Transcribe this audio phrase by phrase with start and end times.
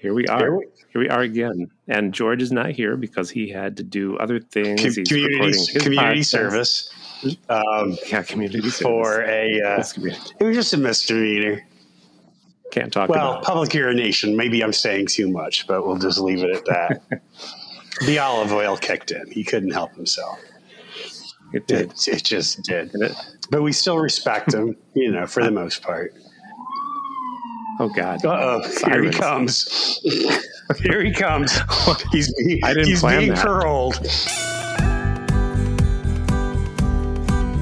[0.00, 0.38] Here we are.
[0.38, 1.70] Here we- Here we are again.
[1.88, 4.80] And George is not here because he had to do other things.
[4.80, 6.24] Com- He's community community podcast.
[6.26, 6.90] service
[7.48, 9.28] um, Yeah, community for service.
[9.30, 9.62] a.
[9.62, 10.30] Uh, community.
[10.40, 11.64] it was just a misdemeanor.
[12.72, 13.34] Can't talk Well, about it.
[13.34, 14.36] Well, public urination.
[14.36, 17.20] Maybe I'm saying too much, but we'll just leave it at that.
[18.06, 19.30] the olive oil kicked in.
[19.30, 20.40] He couldn't help himself.
[21.52, 21.90] It did.
[21.92, 22.90] It, it just did.
[22.94, 23.12] It-
[23.50, 26.14] But we still respect him, you know, for the most part.
[27.80, 28.22] Oh, God.
[28.26, 29.98] Uh oh, here he comes.
[30.82, 31.50] here he comes.
[32.12, 33.42] He's being, I didn't he's plan being that.
[33.42, 33.98] paroled.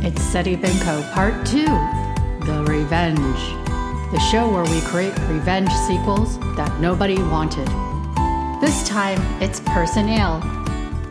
[0.05, 1.65] It's Seti Bimco Part 2
[2.47, 3.39] The Revenge.
[4.12, 7.69] The show where we create revenge sequels that nobody wanted.
[8.61, 10.41] This time, it's Person Ale.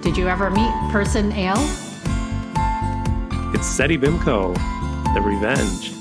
[0.02, 1.55] Did you ever meet Person Ale?
[3.55, 4.53] It's Seti Bimco,
[5.14, 5.94] The Revenge.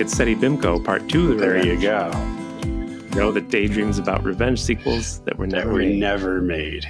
[0.00, 1.82] It's Seti Bimco, Part 2, The There Revenge.
[1.82, 2.10] you go.
[3.14, 5.98] Know that daydreams about revenge sequels that were That never were made.
[6.00, 6.86] never made.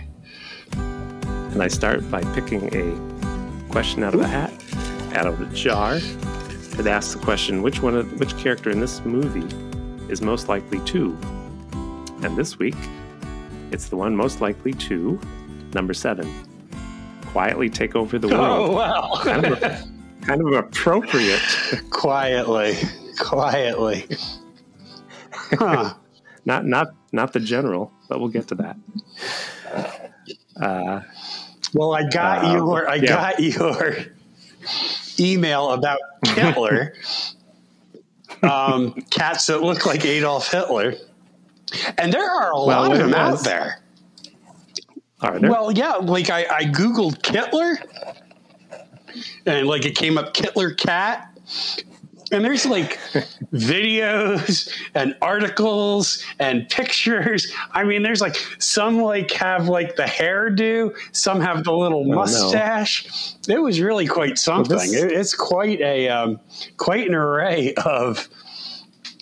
[0.73, 4.53] And I start by picking a question out of a hat,
[5.14, 5.97] out of a jar.
[5.97, 9.47] It asks the question, which one of which character in this movie
[10.11, 11.16] is most likely to?
[12.22, 12.75] And this week,
[13.70, 15.20] it's the one most likely to
[15.75, 16.33] number seven.
[17.27, 18.70] Quietly take over the oh, world.
[18.70, 19.20] Oh, wow.
[19.22, 19.84] Kind of, a,
[20.22, 21.42] kind of appropriate.
[21.91, 22.78] quietly.
[23.19, 24.06] Quietly.
[25.33, 25.94] Huh.
[26.45, 28.77] Not not not the general, but we'll get to that.
[30.61, 31.00] Uh,
[31.73, 33.06] Well, I got Uh, your I yeah.
[33.06, 33.97] got your
[35.19, 36.95] email about Hitler.
[38.42, 40.95] um, cats that look like Adolf Hitler.
[41.98, 43.81] And there are a Well, lot of them out there.
[45.20, 45.50] are there?
[45.50, 47.77] Well, yeah, like I, I Googled Kittler
[49.47, 51.28] and like it came up Kittler cat.
[52.35, 52.99] And there's like
[53.53, 57.53] videos and articles and pictures.
[57.73, 62.17] I mean, there's like some like have like the hairdo, some have the little no.
[62.17, 63.35] mustache.
[63.49, 64.77] It was really quite something.
[64.77, 66.41] this- It- it's quite a um,
[66.77, 68.28] quite an array of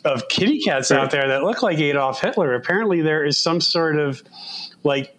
[0.07, 2.55] of kitty cats out there that look like Adolf Hitler.
[2.55, 4.23] Apparently, there is some sort of
[4.85, 5.15] like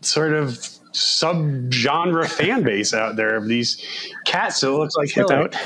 [0.00, 0.58] sort of
[0.92, 3.76] subgenre fan base out there of these
[4.24, 5.42] cats that look like Hitler.
[5.44, 5.56] without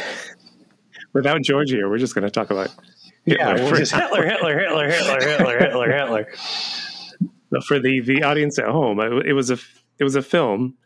[1.13, 2.75] without George here, we're just going to talk about
[3.25, 3.95] yeah, Hitler well, for just.
[3.95, 6.29] Hitler, Hitler, Hitler, Hitler, Hitler, Hitler, Hitler.
[7.51, 9.59] But for the the audience at home, it, it was a
[9.99, 10.77] it was a film.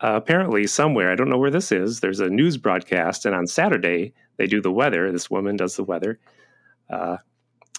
[0.00, 2.00] Uh, apparently, somewhere I don't know where this is.
[2.00, 5.10] There's a news broadcast, and on Saturday they do the weather.
[5.10, 6.18] This woman does the weather,
[6.90, 7.18] uh,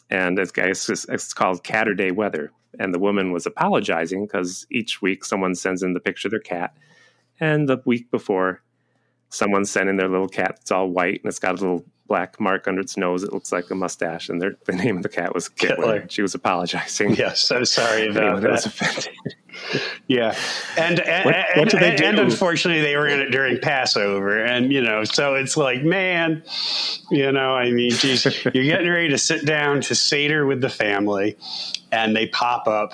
[0.09, 2.52] and it's, it's, it's called Catterday Weather.
[2.78, 6.40] And the woman was apologizing because each week someone sends in the picture of their
[6.40, 6.75] cat,
[7.40, 8.62] and the week before,
[9.35, 10.57] someone sent in their little cat.
[10.62, 13.23] It's all white and it's got a little black mark under its nose.
[13.23, 15.50] It looks like a mustache, and their, the name of the cat was.
[15.57, 16.06] Hitler.
[16.07, 17.16] She was apologizing.
[17.16, 19.07] Yeah, so sorry about that was that.
[20.07, 20.35] Yeah,
[20.78, 23.57] and and, What- and, what do they and- and unfortunately, they were in it during
[23.59, 26.44] Passover, and you know, so it's like, man,
[27.09, 30.69] you know, I mean, geez, you're getting ready to sit down to seder with the
[30.69, 31.38] family,
[31.91, 32.94] and they pop up.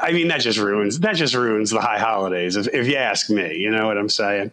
[0.00, 3.30] I mean, that just ruins that just ruins the high holidays, if, if you ask
[3.30, 3.56] me.
[3.56, 4.50] You know what I'm saying?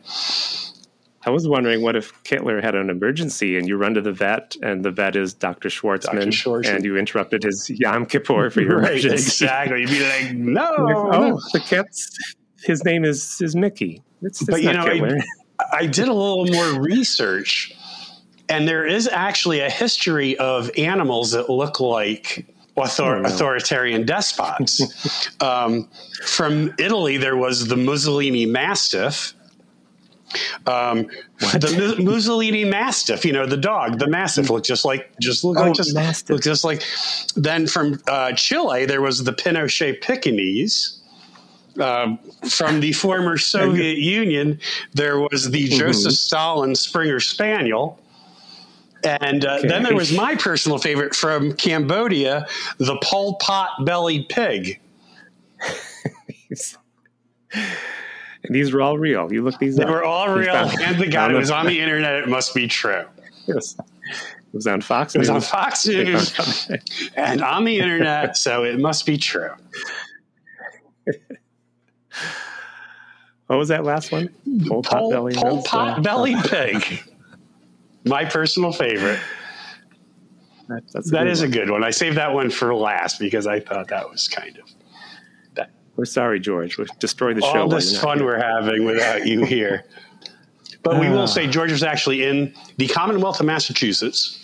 [1.25, 4.55] I was wondering what if Kittler had an emergency and you run to the vet
[4.63, 5.67] and the vet is Dr.
[5.69, 6.75] Schwartzman, Schwartzman.
[6.75, 9.15] and you interrupted his Yom Kippur for your Right, emergency.
[9.45, 9.81] exactly.
[9.81, 10.71] You'd be like, no,
[11.11, 12.09] Oh, the cat's
[12.63, 14.01] his name is is Mickey.
[14.21, 15.19] It's, it's But, you know, I-
[15.73, 17.73] I did a little more research,
[18.47, 22.45] and there is actually a history of animals that look like
[22.77, 24.81] author- Oh, authoritarian despots.
[25.41, 25.89] um,
[26.25, 29.33] from Italy, there was the Mussolini Mastiff.
[30.67, 31.07] Um,
[31.39, 35.63] the Mussolini Mastiff, you know, the dog, the Mastiff looked just like, just looked Oh,
[35.63, 36.29] like, just Mastiff.
[36.31, 36.83] looked just like.
[37.35, 40.95] Then from uh, Chile, there was the Pinochet Pekingese.
[41.79, 42.19] Um,
[42.49, 44.59] from the former Soviet Union,
[44.93, 45.79] there was the Mm-hmm.
[45.79, 47.99] Joseph Stalin Springer Spaniel.
[49.03, 52.45] And uh, then there was my personal favorite from Cambodia,
[52.79, 54.79] the Pol Pot bellied pig.
[58.49, 59.31] These were all real.
[59.31, 59.85] You look these up.
[59.85, 59.95] They up.
[59.95, 60.53] were all real.
[60.55, 62.15] And the guy was on the internet.
[62.15, 63.03] It must be true.
[63.47, 63.77] Yes.
[63.79, 65.35] It was on Fox It was News.
[65.35, 66.71] on Fox News
[67.15, 69.51] and on the internet, so it must be true.
[73.47, 74.29] What was that last one?
[74.67, 75.33] Pol Pot belly.
[75.33, 77.03] Pol Pot bellied pig.
[78.05, 79.19] My personal favorite.
[80.67, 81.83] That's, that's a That good is a good one.
[81.83, 84.63] I saved that one for last because I thought that was kind of
[85.99, 86.77] We're sorry, George.
[86.77, 87.63] We destroyed the show.
[87.63, 88.27] all this fun here.
[88.27, 89.83] we're having without you here.
[90.81, 91.11] But we Ah.
[91.11, 94.39] will say George was actually in the Commonwealth of Massachusetts,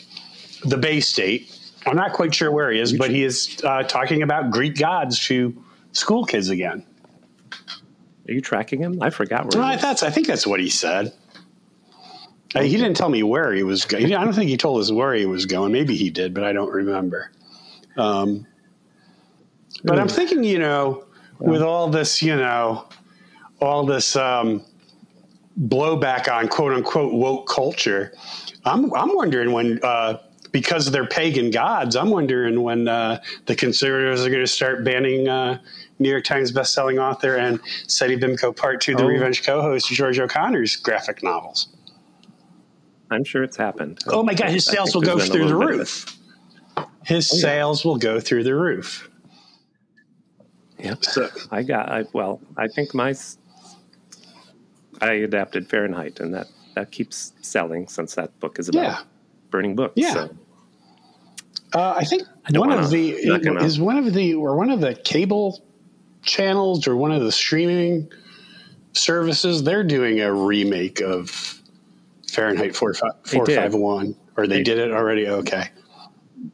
[0.65, 1.49] the Bay State,
[1.85, 5.17] I'm not quite sure where he is, but he is uh, talking about Greek gods
[5.27, 5.55] to
[5.93, 6.85] school kids again.
[8.27, 9.01] Are you tracking him?
[9.01, 9.65] I forgot where.
[9.65, 9.81] He is.
[9.81, 11.13] that's I think that's what he said.
[12.53, 14.13] Uh, he didn't tell me where he was going.
[14.13, 15.71] I don't think he told us where he was going.
[15.71, 17.31] Maybe he did, but I don't remember.
[17.95, 18.45] Um,
[19.85, 21.04] but I'm thinking, you know,
[21.39, 22.87] with all this, you know,
[23.61, 24.63] all this um,
[25.59, 28.13] blowback on quote unquote woke culture,
[28.65, 30.19] I'm I'm wondering when uh,
[30.51, 35.27] because they're pagan gods, I'm wondering when uh, the conservatives are going to start banning
[35.27, 35.59] uh,
[35.99, 39.07] New York Times bestselling author and Seti Bimco Part Two, the Oh.
[39.07, 41.67] Revenge co-host George O'Connor's graphic novels.
[43.11, 43.99] I'm sure it's happened.
[44.07, 46.07] Oh my God, his sales will go there's been a through the little bit of
[46.77, 46.85] roof.
[47.05, 47.41] His Oh, yeah.
[47.41, 49.09] sales will go through the roof.
[50.85, 50.89] It.
[50.89, 51.05] Yep.
[51.05, 51.89] So, I got.
[51.89, 52.41] I well.
[52.57, 53.13] I think my.
[55.01, 58.99] I adapted Fahrenheit, and that that keeps selling since that book is about yeah.
[59.49, 59.93] burning books.
[59.95, 60.13] Yeah.
[60.13, 60.29] So
[61.73, 64.69] Uh, I think don't one wanna- of the not is one of the or one
[64.69, 65.61] of the cable
[66.21, 68.09] channels or one of the streaming
[68.93, 69.63] services.
[69.63, 71.29] They're doing a remake of
[72.31, 73.57] Fahrenheit four five They four did.
[73.57, 75.27] five one, or they, They- did it already.
[75.27, 75.69] Okay,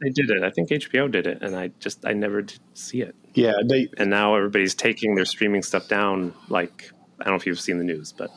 [0.00, 0.42] they did it.
[0.42, 3.14] I think HBO did it, and I just I never did see it.
[3.34, 6.34] Yeah, they And now everybody's taking their streaming stuff down.
[6.48, 6.90] Like
[7.20, 8.30] I don't know if you've seen the news, but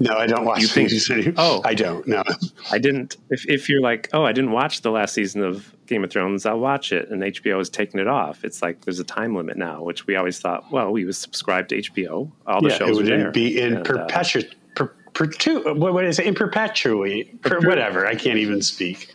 [0.00, 0.60] no, I don't watch.
[0.60, 1.34] You think- things.
[1.36, 1.60] Oh.
[1.64, 2.06] I don't.
[2.06, 2.22] No,
[2.70, 3.16] I didn't.
[3.30, 6.46] If if you're like, oh, I didn't watch the last season of Game of Thrones,
[6.46, 8.44] I'll watch it, and HBO is taking it off.
[8.44, 11.70] It's like there's a time limit now, which we always thought, well, we was subscribed
[11.70, 12.30] to HBO.
[12.46, 13.30] All the yeah, shows are would there.
[13.32, 16.26] be in And, uh, perpetu- per, pertu- what, what is it?
[16.26, 18.06] In perpetuate, per, whatever.
[18.06, 19.12] I can't even speak.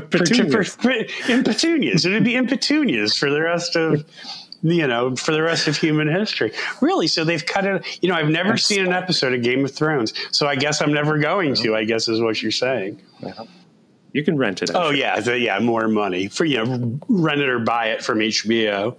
[0.00, 0.76] Petunias.
[1.28, 2.04] in petunias.
[2.04, 4.04] It would be in petunias for the rest of
[4.62, 6.52] you know for the rest of human history.
[6.80, 7.06] Really?
[7.06, 7.84] So they've cut it.
[8.02, 8.64] You know, I've never Yes.
[8.64, 11.74] seen an episode of Game of Thrones, so I guess I'm never going to.
[11.76, 13.00] I guess is what you're saying.
[14.12, 14.70] You can rent it.
[14.74, 14.94] Oh sure.
[14.94, 18.96] yeah, the, yeah, more money for you know rent it or buy it from HBO.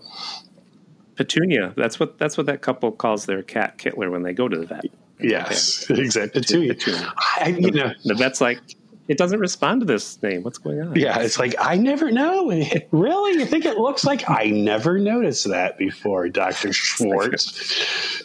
[1.16, 1.74] Petunia.
[1.76, 4.66] That's what that's what that couple calls their cat Kittler when they go to the
[4.68, 4.86] vet.
[5.20, 6.42] Yes, exactly.
[6.42, 6.74] Petunia.
[6.76, 7.14] Petunia.
[7.18, 8.60] I, you know, The vet's like,
[9.08, 10.44] it doesn't respond to this name.
[10.44, 10.96] What's going on?
[10.96, 12.52] Yeah, it's like I never know.
[12.92, 18.24] Really, you think it looks like I never noticed that before, Doctor Schwartz?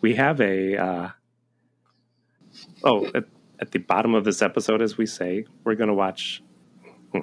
[0.00, 1.08] we have a uh,
[2.84, 3.24] oh at,
[3.60, 6.42] at the bottom of this episode as we say we're going to watch
[7.12, 7.20] hmm,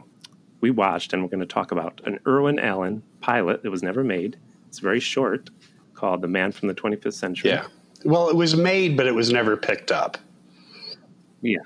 [0.61, 4.03] we watched and we're going to talk about an irwin allen pilot that was never
[4.03, 4.37] made
[4.67, 5.49] it's very short
[5.95, 7.65] called the man from the 25th century Yeah.
[8.05, 10.19] Well, it was made, but it was never picked up.
[11.41, 11.57] Yeah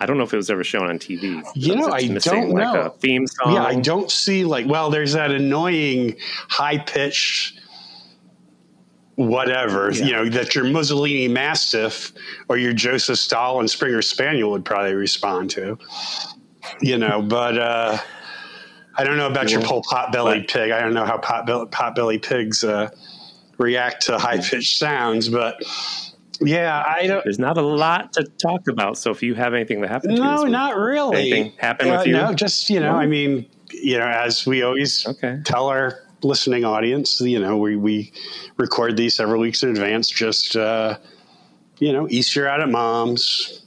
[0.00, 2.74] i don't know if it was ever shown on tv You know, I don't like
[2.74, 2.80] know.
[2.82, 4.66] a theme song Yeah, I don't see like.
[4.66, 6.16] Well, there's that annoying
[6.48, 7.60] high pitched
[9.16, 10.04] whatever Yeah.
[10.04, 12.12] you know that your Mussolini Mastiff
[12.48, 15.78] or your Joseph Stalin Springer Spaniel would probably respond to.
[16.80, 17.98] You know, but uh,
[18.96, 19.68] I don't know about your Yeah.
[19.68, 20.70] Pol Pot belly But- pig.
[20.72, 22.90] I don't know how pot belly pot belly pigs uh,
[23.58, 25.62] react to high pitched sounds, but
[26.44, 27.24] yeah, I don't.
[27.24, 30.22] there's not a lot to talk about so if you have anything that happened to
[30.22, 31.16] you No, week- not really.
[31.32, 32.12] Anything happen with Uh, you?
[32.12, 32.98] No, just you know, No?
[32.98, 37.76] I mean, you know, as we always okay tell our listening audience, you know, we
[37.76, 38.12] we
[38.56, 40.08] record these several weeks in advance.
[40.08, 40.96] Just uh,
[41.78, 43.64] you know, Easter out at mom's,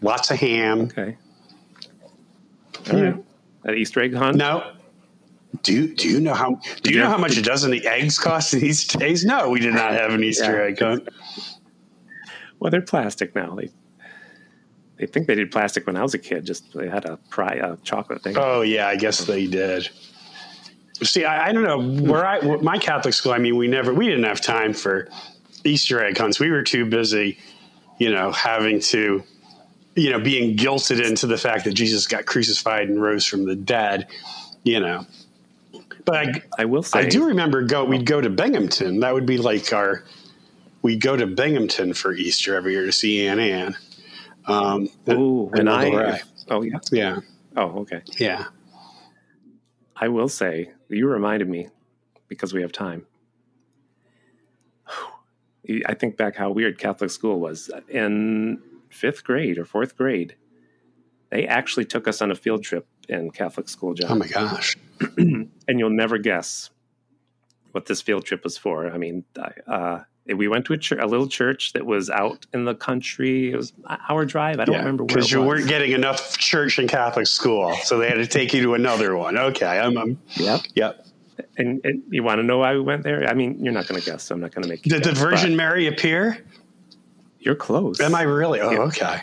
[0.00, 0.82] lots of ham.
[0.82, 1.16] okay
[2.90, 3.04] all Yeah.
[3.10, 3.24] right
[3.64, 4.72] an easter egg hunt No.
[5.62, 8.52] Do do you know how do you know how much a dozen of eggs cost
[8.52, 9.24] these days?
[9.24, 10.64] No, we did not have an Easter Yeah.
[10.68, 11.08] egg hunt.
[12.62, 13.56] Well, they're plastic now.
[13.56, 13.70] They
[14.96, 16.44] they think they did plastic when I was a kid.
[16.44, 18.36] Just they had a pry a chocolate thing.
[18.38, 19.88] Oh yeah, I guess they did.
[21.02, 23.32] See, I, I don't know where I my Catholic school.
[23.32, 25.08] I mean, we never we didn't have time for
[25.64, 26.38] Easter egg hunts.
[26.38, 27.36] We were too busy,
[27.98, 29.24] you know, having to,
[29.96, 33.56] you know, being guilted into the fact that Jesus got crucified and rose from the
[33.56, 34.06] dead.
[34.62, 35.04] You know,
[36.04, 39.00] but I, I will say, I do remember go we'd go to Binghamton.
[39.00, 40.04] That would be like our
[40.82, 43.76] we'd go to Binghamton for Easter every year to see Anne Anne.
[44.46, 46.20] Um, Ooh, and and I.
[46.50, 46.78] Oh yeah.
[46.90, 47.20] yeah,
[47.56, 48.02] Oh okay.
[48.18, 48.46] yeah.
[49.96, 51.68] I will say you reminded me
[52.28, 53.06] because we have time.
[55.86, 58.60] I think back how weird Catholic school was in
[58.90, 60.34] fifth grade or fourth grade.
[61.30, 64.10] They actually took us on a field trip in Catholic school, John.
[64.10, 64.76] Oh my gosh.
[65.16, 66.70] and you'll never guess
[67.70, 68.90] what this field trip was for.
[68.90, 69.24] I mean,
[69.66, 73.52] uh, we went to a, chur- a little church that was out in the country.
[73.52, 74.60] It was an hour drive.
[74.60, 75.46] I don't remember because you was.
[75.48, 79.16] weren't getting enough church and Catholic school, so they had to take you to another
[79.16, 79.36] one.
[79.36, 80.60] Okay, I'm, I'm Yep.
[80.74, 81.06] yep.
[81.56, 83.28] And, and you want to know why we went there?
[83.28, 84.86] I mean, you're not going to guess, so I'm not going to make.
[84.86, 86.44] You Did the Virgin Mary appear?
[87.40, 87.98] You're close.
[88.00, 88.60] Am I really?
[88.60, 88.78] Oh, Yeah.
[88.82, 89.22] okay.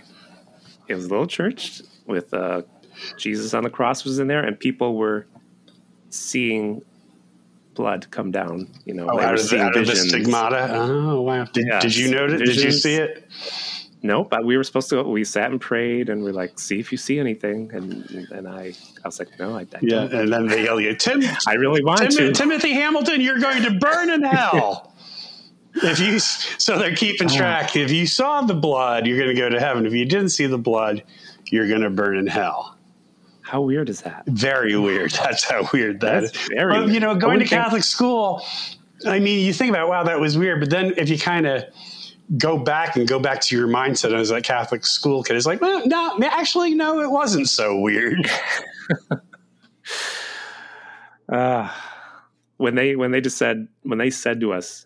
[0.89, 2.63] It was a little church with uh,
[3.17, 5.27] Jesus on the cross was in there, and people were
[6.09, 6.81] seeing
[7.79, 8.67] blood come down.
[8.85, 10.67] You know, Oh, out, of the, out of the stigmata.
[10.71, 11.45] Oh wow!
[11.45, 12.41] Did, Yeah, did you notice?
[12.41, 13.25] Did you see it?
[14.01, 14.95] Nope, but we were supposed to.
[15.03, 15.09] go.
[15.09, 18.73] We sat and prayed, and we're like, "See if you see anything." And and I,
[19.03, 20.13] I was like, "No, I, I Yeah, don't.
[20.13, 23.63] and then they yell you, Tim, I really want Tim- to." Timothy Hamilton, you're going
[23.63, 24.93] to burn in hell.
[25.75, 27.35] if you so they're keeping Oh.
[27.37, 27.75] track.
[27.77, 29.85] If you saw the blood, you're going to go to heaven.
[29.85, 31.03] If you didn't see the blood,
[31.51, 32.75] you're going to burn in hell.
[33.49, 34.23] How weird is that?
[34.27, 35.09] Very weird.
[35.23, 36.47] That's how weird that That's is.
[36.55, 38.45] very Well, you know, going to wouldn't think- Catholic school.
[39.07, 40.59] I mean, you think about wow, that was weird.
[40.59, 41.63] But then if you kind of
[42.37, 45.61] go back and go back to your mindset as a Catholic school kid, it's like,
[45.61, 48.29] well, no, actually, no, it wasn't so weird.
[51.27, 51.69] Uh,
[52.57, 54.85] when they when they just said when they said to us,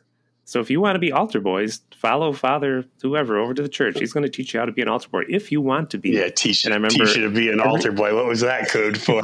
[0.53, 3.97] so if you want to be altar boys, follow Father whoever over to the church.
[3.97, 5.97] He's going to teach you how to be an altar boy if you want to
[5.97, 6.11] be.
[6.11, 8.13] Yeah, teach, And I remember teach you to be an every- altar boy.
[8.13, 9.23] What was that code for?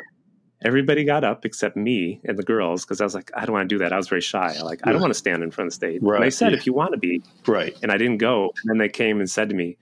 [0.64, 3.68] Everybody got up except me and the girls because I was like, I don't want
[3.68, 3.92] to do that.
[3.92, 4.54] I was very shy.
[4.56, 6.02] I like I don't want to stand in front of the stage.
[6.02, 6.58] And they said yeah.
[6.58, 7.76] if you want to be, right.
[7.82, 8.52] and I didn't go.
[8.62, 9.76] And then they came and said to me,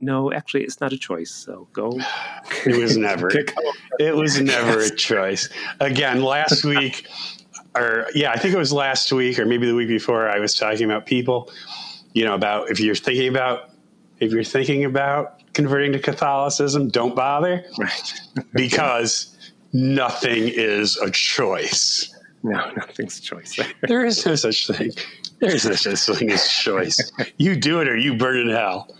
[0.00, 1.32] No, actually, it's not a choice.
[1.32, 1.98] So go.
[2.64, 3.28] It was never.
[3.98, 5.48] It was never a choice.
[5.80, 7.08] Again, last week,
[7.76, 10.54] or yeah, I think it was last week, or maybe the week before, I was
[10.54, 11.50] talking about people.
[12.14, 13.70] You know, about if you're thinking about
[14.20, 18.12] if you're thinking about converting to Catholicism, don't bother Right.
[18.54, 19.36] because
[19.72, 22.14] nothing is a choice.
[22.42, 23.58] No, nothing's a choice.
[23.88, 24.90] There is no such thing.
[25.40, 27.12] There is no such thing as choice.
[27.38, 28.94] You do it or you burn in hell.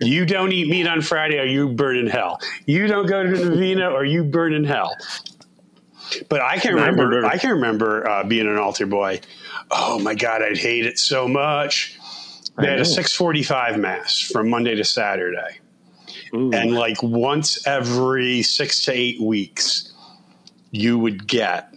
[0.00, 2.38] You don't eat meat on Friday or you burn in hell.
[2.66, 4.94] You don't go to the Novena or you burn in hell.
[6.28, 9.20] But I can remember, remember- I can remember uh, being an altar boy.
[9.70, 11.98] Oh my God, I'd hate it so much.
[12.58, 15.58] They I had a 645 mass from Monday to Saturday.
[16.34, 16.52] Ooh.
[16.52, 19.92] And like once every six to eight weeks,
[20.70, 21.74] you would get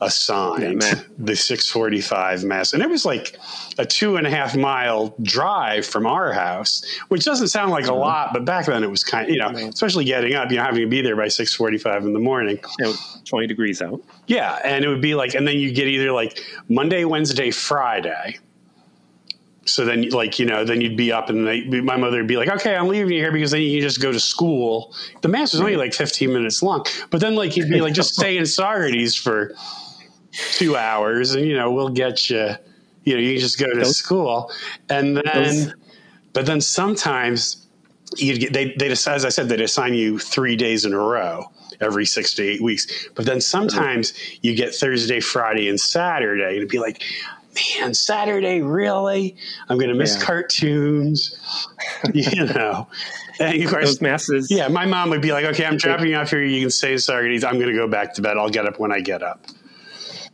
[0.00, 2.72] assigned Yeah, the 645 mass.
[2.72, 3.38] And it was like
[3.78, 7.92] a two and a half mile drive from our house, which doesn't sound like a
[7.92, 8.00] uh-huh.
[8.00, 10.62] lot, but back then it was kind of, you know, especially getting up, you know,
[10.62, 12.58] having to be there by 645 in the morning.
[12.78, 12.94] You know,
[13.26, 14.00] 20 degrees out.
[14.26, 14.58] Yeah.
[14.64, 18.38] And it would be like, and then you get either like Monday, Wednesday, Friday.
[19.66, 22.36] So then, like, you know, then you'd be up and they, my mother would be
[22.36, 24.94] like, okay, I'm leaving you here because then you can just go to school.
[25.20, 26.84] The mass was only like 15 minutes long.
[27.10, 29.54] But then, like, you'd be like, just stay in Socrates for
[30.32, 32.50] two hours and, you know, we'll get you,
[33.04, 34.50] you know, you just go to Those- school.
[34.88, 35.74] And then, those-
[36.32, 37.66] but then sometimes
[38.16, 41.50] you'd get, they, they, as I said, they'd assign you three days in a row
[41.80, 43.08] every six to eight weeks.
[43.14, 47.02] But then sometimes you get Thursday, Friday, and Saturday, and it'd be like,
[47.80, 49.34] man, Saturday, really?
[49.68, 50.24] I'm going to miss Yeah.
[50.24, 51.36] cartoons,
[52.14, 52.86] you know.
[53.40, 54.50] And of course, Those masses.
[54.50, 56.42] yeah, my mom would be like, okay, I'm dropping you off here.
[56.44, 57.42] You can stay in Socrates.
[57.42, 58.36] I'm going to go back to bed.
[58.36, 59.46] I'll get up when I get up.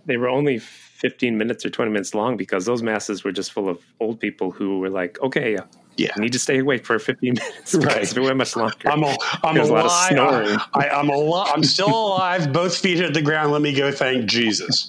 [0.06, 3.68] They were only 15 minutes or 20 minutes long because those masses were just full
[3.68, 5.58] of old people who were like, okay,
[5.96, 6.12] Yeah.
[6.16, 7.74] I need to stay awake for 15 minutes.
[7.74, 8.16] Right.
[8.16, 8.76] It went much longer.
[8.86, 10.58] I'm, a, I'm There's a lot of snoring.
[10.74, 11.52] I, I'm, alive.
[11.54, 12.52] I'm still alive.
[12.52, 13.52] Both feet hit the ground.
[13.52, 14.88] Let me go thank Jesus.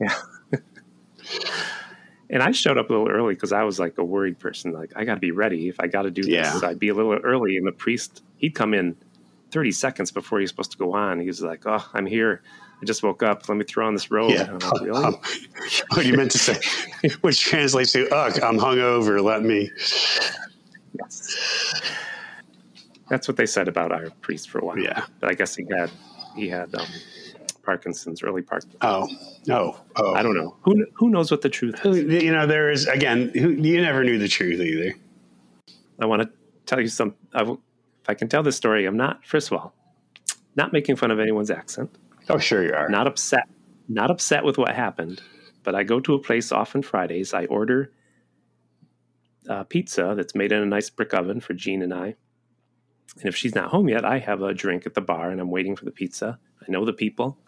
[0.00, 0.14] yeah.
[2.30, 4.72] and I showed up a little early because I was like a worried person.
[4.72, 5.68] Like, I got to be ready.
[5.68, 6.60] If I got to do this, Yeah.
[6.68, 7.56] I'd be a little early.
[7.56, 8.96] And the priest, he'd come in
[9.50, 11.20] 30 seconds before he's supposed to go on.
[11.20, 12.42] He was like, oh, I'm here.
[12.80, 13.48] I just woke up.
[13.48, 14.30] Let me throw on this robe.
[14.30, 14.52] Yeah.
[14.52, 15.04] Like, really?
[15.04, 15.16] Um,
[15.94, 16.60] what you meant to say,
[17.22, 19.22] which translates to, ugh, I'm hungover.
[19.22, 19.70] Let me.
[20.98, 21.82] Yes.
[23.08, 24.78] That's what they said about our priest for a while.
[24.78, 25.06] Yeah.
[25.20, 25.90] But I guess he had
[26.34, 26.86] he had um,
[27.62, 28.78] Parkinson's, early Parkinson's.
[28.82, 29.08] Oh,
[29.46, 29.76] no.
[29.96, 30.14] Oh.
[30.14, 30.56] I don't know.
[30.62, 32.22] Who who knows what the truth is?
[32.22, 34.94] You know, there is, again, who, you never knew the truth either.
[36.00, 36.30] I want to
[36.66, 37.14] tell you some.
[37.32, 37.60] I will,
[38.06, 39.26] if I can tell this story, I'm not.
[39.26, 39.74] First of all,
[40.54, 41.90] not making fun of anyone's accent.
[42.28, 42.88] Oh, sure you are.
[42.88, 43.48] Not upset.
[43.88, 45.20] Not upset with what happened.
[45.64, 47.34] But I go to a place often Fridays.
[47.34, 47.90] I order
[49.48, 52.14] uh, pizza that's made in a nice brick oven for Jean and I.
[53.16, 55.50] And if she's not home yet, I have a drink at the bar and I'm
[55.50, 56.38] waiting for the pizza.
[56.62, 57.38] I know the people.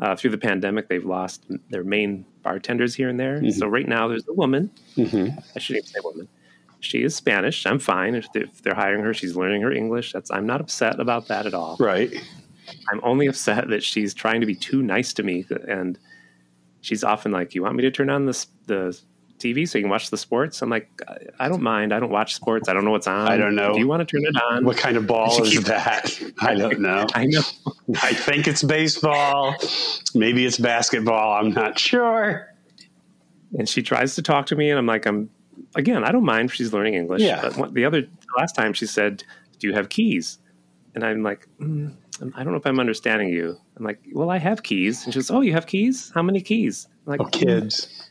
[0.00, 3.48] Uh, through the pandemic, they've lost their main bartenders here and there.
[3.52, 4.72] So right now, there's a woman.
[4.96, 5.40] Mhm.
[5.54, 6.28] I shouldn't even say woman.
[6.82, 7.64] She is Spanish.
[7.64, 9.14] I'm fine if they're, if they're hiring her.
[9.14, 10.12] She's learning her English.
[10.12, 11.76] That's I'm not upset about that at all.
[11.80, 12.12] Right.
[12.90, 15.98] I'm only upset that she's trying to be too nice to me, and
[16.80, 18.98] she's often like, "You want me to turn on the the
[19.38, 21.92] TV so you can watch the sports?" I'm like, "I- "I don't mind.
[21.94, 22.68] I don't watch sports.
[22.68, 23.28] I don't know what's on.
[23.28, 23.72] I don't know.
[23.72, 24.64] If you want to turn it on?
[24.64, 26.20] What kind of ball is that?
[26.40, 27.06] I don't know.
[27.14, 27.42] I know.
[28.02, 29.54] I think it's baseball.
[30.14, 31.34] Maybe it's basketball.
[31.34, 32.48] I'm not sure.
[33.56, 35.30] And she tries to talk to me, and I'm like, "I'm
[35.74, 36.04] again.
[36.04, 37.22] I don't mind if she's learning English.
[37.22, 37.50] Yeah.
[37.56, 38.06] But the other
[38.38, 39.22] last time she said,
[39.58, 40.38] do you have keys?
[40.94, 41.94] And I'm like, mm,
[42.34, 43.56] I don't know if I'm understanding you.
[43.76, 45.04] I'm like, well, I have keys.
[45.04, 46.10] And she goes, oh, you have keys?
[46.14, 46.86] How many keys?
[47.06, 48.08] I'm like, Oh, kids.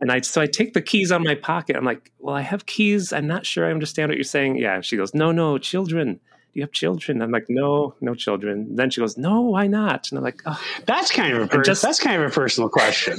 [0.00, 1.76] and I so I take the keys of my pocket.
[1.76, 3.12] I'm like, well, I have keys.
[3.12, 4.56] I'm not sure I understand what you're saying.
[4.56, 4.76] Yeah.
[4.76, 6.14] And she goes, no, no, children.
[6.14, 7.20] Do you have children?
[7.20, 8.74] I'm like, no, no children.
[8.74, 10.08] Then she goes, no, why not?
[10.10, 12.70] And I'm like, oh, That's kind of a per- just- that's kind of a personal
[12.70, 13.18] question.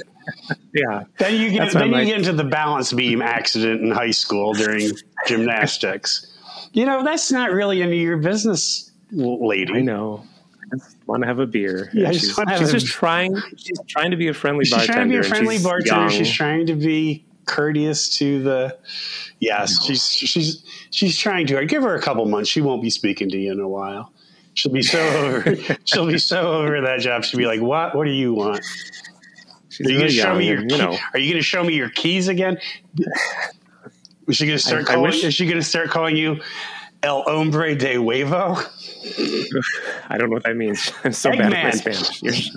[0.73, 1.03] Yeah.
[1.17, 4.91] Then you get then you get into the balance beam accident in high school during
[5.27, 6.25] gymnastics.
[6.73, 9.73] You know, that's not really any of your business, lady.
[9.73, 10.23] I know.
[10.71, 11.89] I want to have a beer.
[11.93, 13.35] Yeah, she's, she's just trying.
[13.57, 14.93] She's trying to be a friendly She's bartender.
[14.93, 15.99] trying to be a friendly she's bartender.
[16.01, 16.09] young.
[16.09, 18.77] She's trying to be courteous to the.
[19.39, 21.57] Yes, she's she's she's trying to.
[21.59, 22.49] I give her a couple months.
[22.49, 24.13] She won't be speaking to you in a while.
[24.53, 25.55] She'll be so over.
[25.85, 27.23] she'll be so over that job.
[27.23, 27.95] She'll be like, "What?
[27.95, 28.63] What do you want?
[29.79, 30.57] She's Are you going to show me your?
[30.59, 30.97] and, you know.
[31.13, 32.57] Are you going to show me your keys again?
[34.27, 35.01] Is she going to start I calling?
[35.03, 36.41] wish- is she going to start calling you
[37.01, 38.57] El Hombre de Huevo?
[40.09, 40.91] I don't know what that means.
[41.05, 42.51] I'm so bad at my Spanish.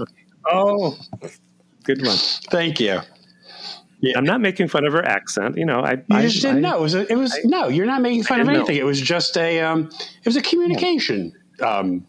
[0.51, 0.99] Oh,
[1.85, 2.17] good one.
[2.51, 3.01] Thank you.
[4.17, 5.57] I'm not making fun of her accent.
[5.57, 6.79] You know, I, You I just didn't I- know.
[6.79, 6.95] It was.
[6.97, 7.69] A, it was no.
[7.69, 8.65] You're not making fun of didn't know.
[8.65, 8.79] anything.
[8.79, 9.61] It was just a.
[9.61, 12.05] Um, it was a communication um,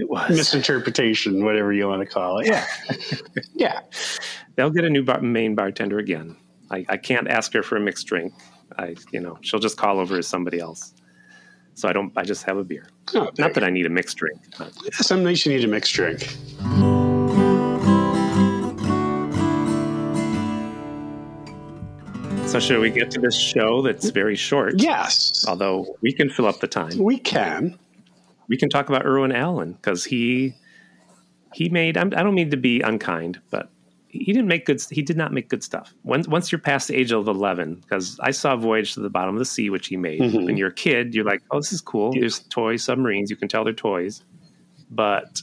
[0.00, 0.30] It was.
[0.30, 2.46] misinterpretation, whatever you want to call it.
[2.46, 2.66] Yeah.
[3.54, 3.80] yeah.
[4.56, 6.36] They'll get a new bar, main bartender again.
[6.70, 8.32] I, I can't ask her for a mixed drink.
[8.78, 10.94] I, you know, she'll just call over as somebody else.
[11.74, 12.12] So I don't.
[12.16, 12.86] I just have a beer.
[13.14, 14.40] Oh, Not that I need a mixed drink.
[14.58, 16.26] but- Some nights you need a mixed drink.
[22.46, 24.74] So should we get to this show that's very short?
[24.80, 26.98] Yes, Although we can fill up the time.
[26.98, 27.78] we can.
[28.50, 30.52] We can talk about Irwin Allen because he
[31.54, 31.96] he made.
[31.96, 33.70] I'm, I don't mean to be unkind, but
[34.08, 34.82] he didn't make good.
[34.90, 35.94] He did not make good stuff.
[36.04, 39.34] Once once you're past the age of eleven, because I saw Voyage to the Bottom
[39.36, 40.20] of the Sea, which he made.
[40.20, 40.44] Mhm.
[40.44, 42.12] When you're a kid, you're like, oh, this is cool.
[42.12, 43.30] There's toy submarines.
[43.30, 44.22] You can tell they're toys,
[44.90, 45.40] but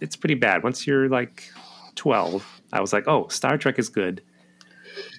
[0.00, 0.62] it's pretty bad.
[0.62, 1.50] Once you're like
[1.96, 4.22] twelve, I was like, oh, Star Trek is good.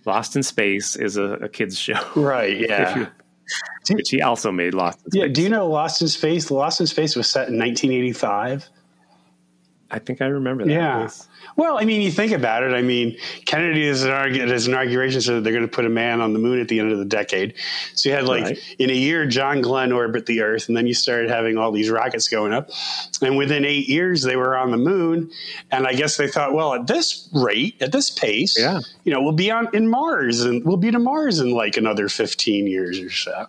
[0.05, 2.57] Lost in Space is a, a kids show, Right.
[2.69, 3.09] Yeah.
[3.91, 5.21] which he also made Lost in Space.
[5.21, 5.27] Yeah.
[5.27, 6.51] Do you know Lost in Space?
[6.51, 8.69] Lost in Space was set in 1985.
[9.89, 10.71] I think I remember that.
[10.71, 11.01] Yeah.
[11.01, 11.27] Yes.
[11.57, 12.71] Well, I mean, you think about it.
[12.73, 15.89] I mean, Kennedy is an argu- at his inauguration said they're going to put a
[15.89, 17.55] man on the moon at the end of the decade.
[17.95, 18.75] So you had like Right.
[18.77, 21.89] in a year, John Glenn orbit the Earth, and then you started having all these
[21.89, 22.69] rockets going up.
[23.23, 25.31] And within eight years, they were on the moon.
[25.71, 28.79] And I guess they thought, well, at this rate, at this pace, Yeah.
[29.03, 32.07] you know, we'll be on in Mars, and we'll be to Mars in like another
[32.07, 33.47] fifteen years or so.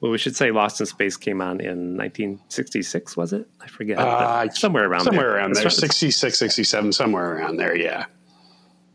[0.00, 3.46] Well, we should say Lost in Space came on in 1966, was it?
[3.60, 3.98] I forget.
[3.98, 5.12] Uh, somewhere around there.
[5.12, 5.36] somewhere there.
[5.36, 7.76] around there, from- 66, 67, somewhere around there.
[7.76, 8.06] Yeah.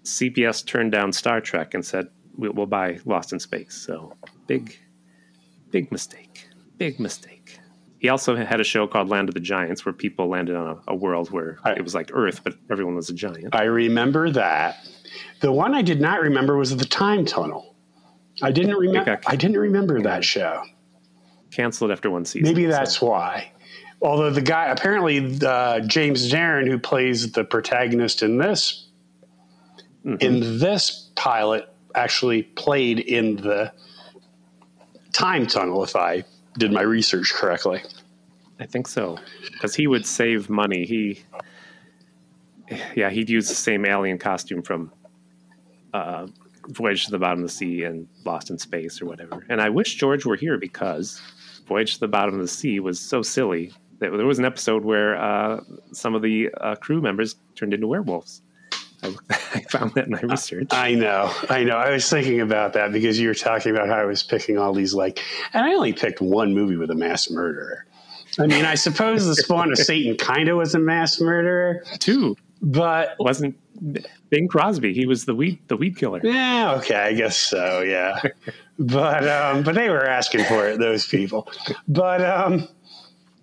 [0.03, 3.75] CBS turned down Star Trek and said, we- we'll buy Lost in Space.
[3.75, 4.13] So
[4.47, 4.77] big,
[5.71, 6.47] big mistake.
[6.77, 7.59] Big mistake.
[7.99, 10.91] He also had a show called Land of the Giants where people landed on a,
[10.93, 13.55] a world where I- it was like Earth, but everyone was a giant.
[13.55, 14.77] I remember that.
[15.41, 17.75] The one I did not remember was the time tunnel.
[18.41, 19.19] I didn't remember.
[19.27, 20.63] I didn't remember that show.
[21.55, 22.43] Canceled after one season.
[22.53, 23.51] Maybe so- that's why.
[24.01, 28.87] Although the guy, apparently uh, James Darren, who plays the protagonist in this,
[30.05, 30.21] Mhm.
[30.21, 33.71] in this pilot, actually played in the
[35.13, 35.81] time tunnel.
[35.83, 36.25] If I
[36.57, 37.81] did my research correctly.
[38.59, 39.17] I think so.
[39.53, 40.85] Because he would save money.
[40.85, 41.21] He,
[42.95, 44.91] yeah, he'd use the same alien costume from
[45.93, 46.27] uh,
[46.69, 49.45] Voyage to the Bottom of the Sea and Lost in Space or whatever.
[49.49, 51.21] And I wish George were here because
[51.65, 54.83] Voyage to the Bottom of the Sea was so silly that there was an episode
[54.83, 58.41] where uh, some of the uh, crew members turned into werewolves.
[59.03, 60.67] I, I found that in my research.
[60.71, 61.77] I know, I know.
[61.77, 64.73] I was thinking about that because you were talking about how I was picking all
[64.73, 65.19] these like,
[65.53, 67.85] and I only picked one movie with a mass murderer.
[68.37, 72.35] I mean, I suppose the Spawn of Satan kind of was a mass murderer, too,
[72.61, 73.57] but wasn't
[74.35, 74.93] Bing Crosby.
[74.93, 76.19] He was the weed the weed killer.
[76.21, 78.21] yeah, okay, I guess so, yeah.
[78.79, 81.49] but um, but they were asking for it, those people.
[81.87, 82.67] But um,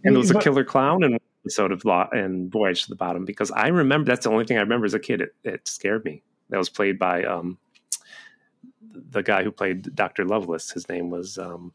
[0.05, 3.25] And there was a killer clown one episode of Law and Voyage to the Bottom
[3.25, 5.23] because I remember that's the only thing I remember as a kid.
[5.23, 6.23] It, it scared me.
[6.51, 7.57] That was played by um,
[8.93, 10.27] the guy who played Dr.
[10.27, 10.71] Loveless.
[10.71, 11.73] His name was um,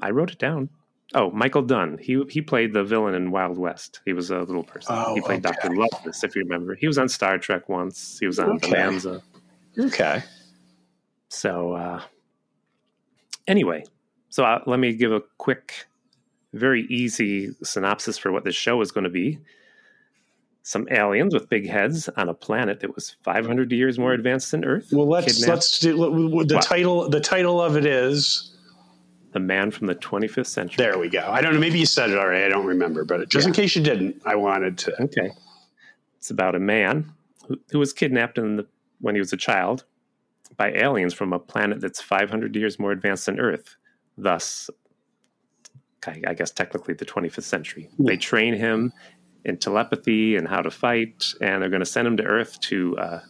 [0.00, 0.70] I wrote it down.
[1.14, 1.98] Oh, Michael Dunn.
[1.98, 4.00] He he played the villain in Wild West.
[4.04, 4.94] He was a little person.
[4.98, 5.54] Oh, he played okay.
[5.62, 5.76] Dr.
[5.76, 6.74] Loveless, if you remember.
[6.74, 8.18] He was on Star Trek once.
[8.18, 8.70] He was on Okay.
[8.70, 9.22] Bonanza.
[9.78, 10.22] okay,
[11.28, 12.02] So uh,
[13.46, 13.84] anyway,
[14.30, 15.86] so uh, let me give a quick,
[16.52, 19.38] very easy synopsis for what this show is going to be.
[20.62, 24.64] Some aliens with big heads on a planet that was 500 years more advanced than
[24.64, 24.88] Earth.
[24.90, 25.96] well let's Kidnapped- let's do
[26.44, 26.62] the What?
[26.64, 27.08] title.
[27.08, 28.55] The title of it is
[29.36, 30.82] The man from the 25th century.
[30.82, 31.28] There we go.
[31.28, 31.60] I don't know.
[31.60, 32.42] Maybe you said it already.
[32.42, 35.02] I don't remember, but just in case you didn't, I wanted to.
[35.02, 35.30] Okay.
[36.16, 37.12] It's about a man
[37.46, 38.66] who, who was kidnapped in the,
[39.02, 39.84] when he was a child
[40.56, 43.76] by aliens from a planet that's 500 years more advanced than Earth.
[44.16, 44.70] Thus,
[46.06, 47.90] I, I guess technically the 25th century.
[47.98, 48.90] They train him
[49.44, 52.96] in telepathy and how to fight, and they're going to send him to Earth to
[52.96, 53.20] uh,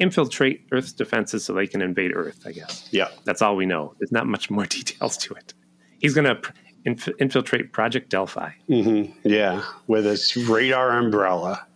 [0.00, 2.88] infiltrate Earth's defenses so they can invade Earth, I guess.
[2.90, 3.08] Yeah.
[3.24, 3.94] That's all we know.
[4.00, 5.54] There's not much more details to it.
[6.00, 6.52] He's going to pr-
[6.86, 8.50] inf- infiltrate Project Delphi.
[8.66, 9.62] hmm Yeah.
[9.86, 11.66] With its radar umbrella.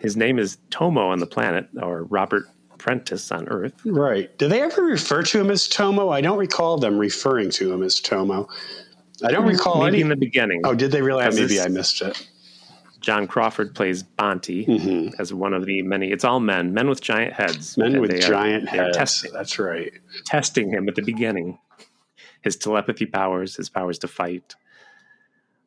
[0.00, 2.44] His name is Tomo on the planet, or Robert
[2.76, 3.72] Prentice on Earth.
[3.84, 4.36] Right.
[4.38, 6.10] Do they ever refer to him as Tomo?
[6.10, 8.48] I don't recall them referring to him as Tomo.
[9.24, 10.00] I don't recall Maybe any.
[10.02, 10.60] in the beginning.
[10.64, 11.00] oh, did they?
[11.00, 12.28] Because Maybe I missed it.
[13.00, 16.10] John Crawford plays Bonte hmm as one of the many.
[16.10, 17.76] It's all men, men with giant heads.
[17.78, 18.96] Men with giant are heads.
[18.96, 19.92] testing, That's right.
[20.24, 21.58] testing him at the beginning.
[22.42, 24.54] His telepathy powers, his powers to fight,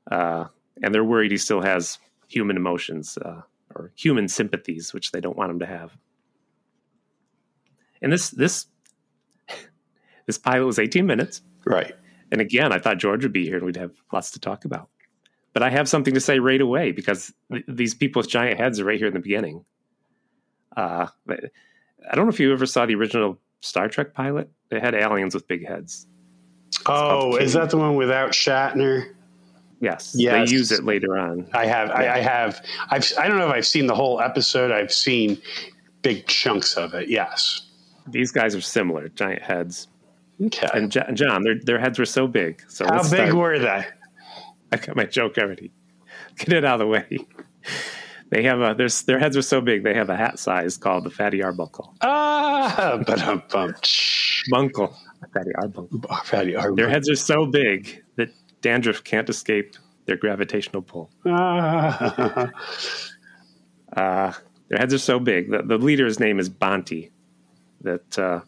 [0.09, 0.45] uh,
[0.81, 3.41] and they're worried he still has human emotions uh,
[3.75, 5.97] or human sympathies, which they don't want him to have.
[8.01, 8.67] And this this
[10.25, 11.41] this pilot was 18 minutes.
[11.65, 11.93] Right.
[12.31, 14.89] And again, I thought George would be here and we'd have lots to talk about.
[15.53, 18.79] But I have something to say right away because th- these people with giant heads
[18.79, 19.65] are right here in the beginning.
[20.77, 24.49] Uh, I don't know if you ever saw the original Star Trek pilot.
[24.69, 26.07] They had aliens with big heads.
[26.85, 29.13] Oh, is that the one without Shatner?
[29.81, 30.49] Yes, Yes.
[30.49, 31.47] they use it later on.
[31.53, 31.89] I have.
[31.89, 32.63] I, I have.
[32.89, 33.11] I've.
[33.19, 34.71] I don't know if I've seen the whole episode.
[34.71, 35.41] I've seen
[36.03, 37.09] big chunks of it.
[37.09, 37.67] Yes.
[38.07, 39.87] These guys are similar, giant heads.
[40.41, 40.67] Okay.
[40.73, 42.61] And Jo- John, their their heads were so big.
[42.69, 43.33] So How big start.
[43.33, 43.85] were they?
[44.71, 45.71] I got my joke already.
[46.37, 47.17] Get it out of the way.
[48.31, 51.03] They have a there's their heads are so big they have a hat size called
[51.03, 51.93] the fatty Arbuckle.
[52.01, 53.43] Ah, but um.
[54.49, 54.95] Bunkle.
[55.33, 56.01] Fatty Arbuckle.
[56.23, 58.29] Fatty Their heads are so big that
[58.61, 61.11] dandruff can't escape their gravitational pull.
[61.25, 62.49] Ah.
[63.95, 64.31] Uh,
[64.69, 65.51] their heads are so big.
[65.51, 67.11] The, the leader's name is Bonte.
[67.81, 68.39] That uh,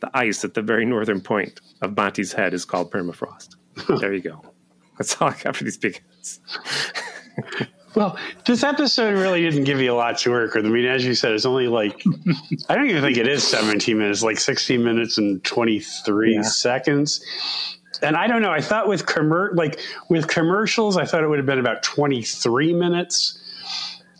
[0.00, 3.56] the ice at the very northern point of Bonte's head is called permafrost.
[4.00, 4.42] there you go.
[5.00, 6.02] That's all I got for these big.
[7.96, 10.64] Well, this episode really didn't give you a lot to work with.
[10.64, 12.00] I mean, as you said, it's only like
[12.68, 16.42] I don't even think it is 17 minutes, like 16 minutes and 23 Yeah.
[16.42, 17.20] seconds.
[18.00, 18.52] And I don't know.
[18.52, 22.72] I thought with commer like with commercials, I thought it would have been about 23
[22.74, 23.40] minutes.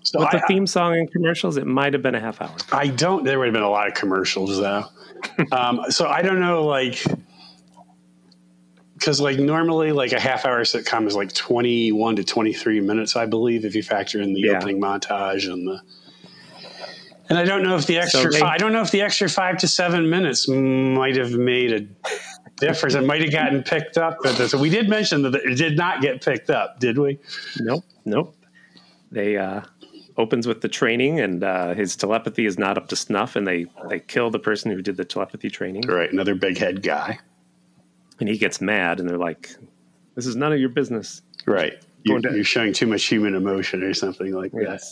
[0.03, 2.57] So With the theme song and commercials, it might have been a half hour.
[2.73, 3.23] I don't.
[3.23, 4.87] There would have been a lot of commercials though.
[5.53, 7.05] um, so I don't know, like,
[9.01, 13.25] because like normally, like a half hour sitcom is like twenty-one to twenty-three minutes, I
[13.27, 14.59] believe, if you factor in the Yeah.
[14.59, 15.81] opening montage and the.
[17.31, 18.31] And I don't know if the extra.
[18.31, 21.73] they- fi- I don't know if the extra five to seven minutes might have made
[21.73, 21.87] a
[22.59, 22.95] difference.
[22.95, 24.19] It might have gotten picked up.
[24.23, 27.19] But this, we did mention that it did not get picked up, did we?
[27.61, 28.37] Nope, nope.
[29.13, 29.63] They uh,
[30.19, 33.67] opens with the training, and uh, his telepathy is not up to snuff, and they
[33.89, 37.19] they kill the person who did the telepathy training, Right, another big head guy.
[38.21, 39.51] And he gets mad, and they're like,
[40.15, 43.95] "This is none of your business." Right, you, you're showing too much human emotion or
[43.95, 44.83] something like that.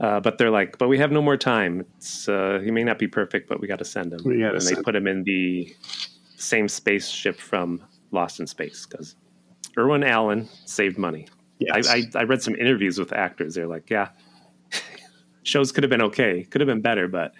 [0.00, 1.86] Uh, but they're like, but we have no more time.
[1.96, 4.20] It's, uh, he may not be perfect, but we got to send him.
[4.24, 5.74] And they put him in the
[6.36, 9.14] same spaceship from Lost in Space because
[9.78, 11.28] Irwin Allen saved money.
[11.60, 11.88] Yes.
[11.88, 13.54] I, I, I read some interviews with actors.
[13.54, 14.08] They're like, yeah,
[15.44, 17.32] shows could have been okay, could have been better, but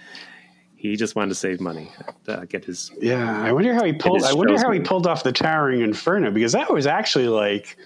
[0.90, 1.90] he just wanted to save money,
[2.28, 2.90] uh, get his.
[3.00, 4.22] Yeah, I wonder how he pulled.
[4.24, 7.76] I wonder how he pulled off the Towering Inferno because that was actually like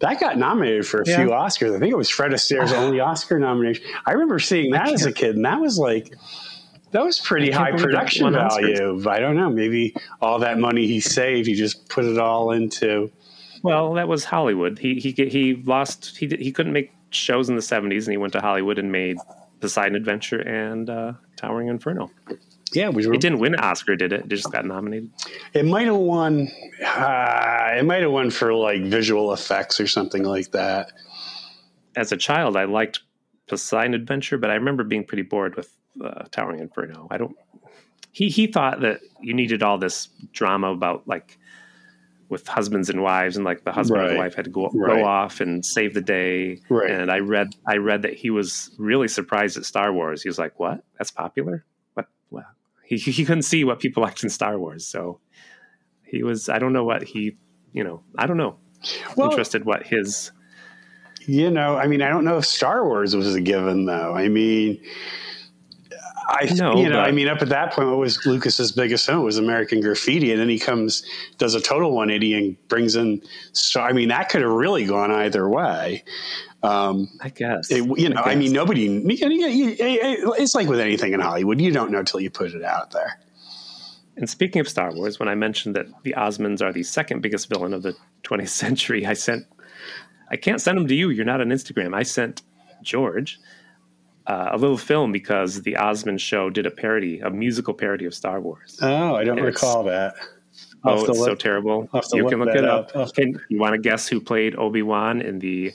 [0.00, 1.16] that got nominated for a Yeah.
[1.16, 1.74] few Oscars.
[1.76, 3.84] I think it was Fred Astaire's only Oscar nomination.
[4.06, 6.14] I remember seeing that as a kid, and that was like
[6.92, 9.02] that was pretty high production value.
[9.08, 9.50] I don't know.
[9.50, 13.10] Maybe all that money he saved, he just put it all into.
[13.62, 14.78] Well, that was Hollywood.
[14.78, 16.16] He he he lost.
[16.16, 19.18] He he couldn't make shows in the seventies, and he went to Hollywood and made
[19.60, 22.10] Poseidon Adventure and uh, Towering Inferno.
[22.72, 24.20] Yeah, which It didn't win an Oscar, did it?
[24.22, 25.10] It just got nominated.
[25.54, 26.48] it might have won.
[26.84, 30.92] Uh, it might have won for like visual effects or something like that.
[31.96, 33.00] As a child, I liked
[33.48, 35.72] Poseidon Adventure, but I remember being pretty bored with
[36.04, 37.08] uh, Towering Inferno.
[37.10, 37.34] I don't.
[38.12, 41.38] He he thought that you needed all this drama about like
[42.28, 44.14] with husbands and wives, and like the husband and Right.
[44.14, 44.96] the wife had to go Right.
[45.00, 46.60] go off and save the day.
[46.68, 46.90] Right.
[46.90, 50.22] And I read I read that he was really surprised at Star Wars.
[50.22, 50.84] He was like, "What?
[50.98, 51.64] That's popular?
[51.94, 52.06] What?
[52.30, 52.44] Well,
[52.84, 55.20] he he couldn't see what people liked in Star Wars, so
[56.04, 56.48] he was.
[56.48, 57.36] I don't know what he.
[57.72, 58.56] You know, I don't know.
[59.16, 60.30] Well, Interested what his
[61.26, 64.14] You know, I mean, I don't know if Star Wars was a given, though.
[64.14, 64.80] I mean,
[66.28, 69.38] I you know, I mean, up at that point, what was Lucas's biggest hit was
[69.38, 71.02] American Graffiti, and then he comes,
[71.38, 73.22] does a total 180, and brings in.
[73.52, 76.04] So, I mean, that could have really gone either way.
[76.62, 77.70] Um, I guess.
[77.70, 79.02] it, you know, I, mean, nobody.
[79.06, 83.18] It's like with anything in Hollywood, you don't know till you put it out there.
[84.18, 87.48] And speaking of Star Wars, when I mentioned that the Osmonds are the second biggest
[87.48, 89.46] villain of the 20th century, I sent,
[90.30, 91.08] I can't send them to you.
[91.08, 91.94] You're not on Instagram.
[91.94, 92.42] I sent
[92.82, 93.40] George
[94.28, 98.14] uh, a little film because the Osmond show did a parody, a musical parody of
[98.14, 98.78] Star Wars.
[98.80, 100.14] Oh, I don't recall that.
[100.84, 101.88] I'll Oh, it's so terrible.
[101.92, 102.94] I'll have to You can look it up.
[102.94, 103.14] up.
[103.14, 105.72] Can you want to guess who played Obi Wan in the?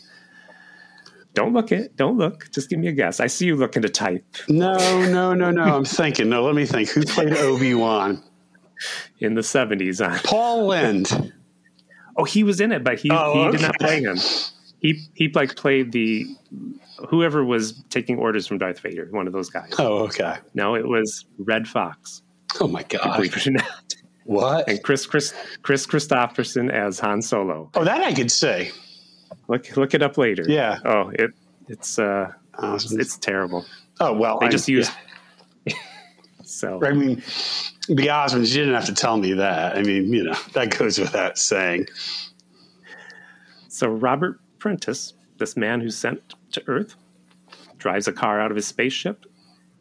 [1.33, 1.95] Don't look it.
[1.97, 2.49] Don't look.
[2.53, 3.19] Just give me a guess.
[3.19, 4.73] I see you looking to type No,
[5.09, 5.63] no, no, no.
[5.63, 6.29] I'm thinking.
[6.29, 6.89] No, let me think.
[6.89, 8.23] Who played Obi Wan?
[9.19, 10.01] in the seventies.
[10.23, 11.33] Paul Lynde.
[12.17, 14.17] oh, he was in it, but he Oh, he did not play him.
[14.84, 16.28] He he like played the
[17.10, 19.08] whoever was taking orders from Darth Vader.
[19.12, 19.74] One of those guys.
[19.80, 20.36] Oh, okay.
[20.54, 22.22] No, it was Redd Foxx.
[22.60, 23.15] Oh my God.
[23.15, 23.96] Believe it or not.
[24.26, 24.69] What?
[24.69, 27.72] And Chris Chris Chris Kristofferson as Han Solo.
[27.76, 28.72] Oh, that I could say.
[29.48, 30.43] Look look it up later.
[30.48, 30.80] Yeah.
[30.86, 31.32] Oh, it
[31.69, 33.65] it's uh Uh, it's terrible.
[34.02, 34.91] oh well, They I just used.
[36.43, 37.15] so I mean,
[37.88, 38.50] the Osmonds.
[38.54, 39.78] You didn't have to tell me that.
[39.78, 41.88] I mean, you know, that goes without saying.
[43.69, 46.95] so Robert Prentice, this man who's sent to Earth,
[47.80, 49.26] drives a car out of his spaceship,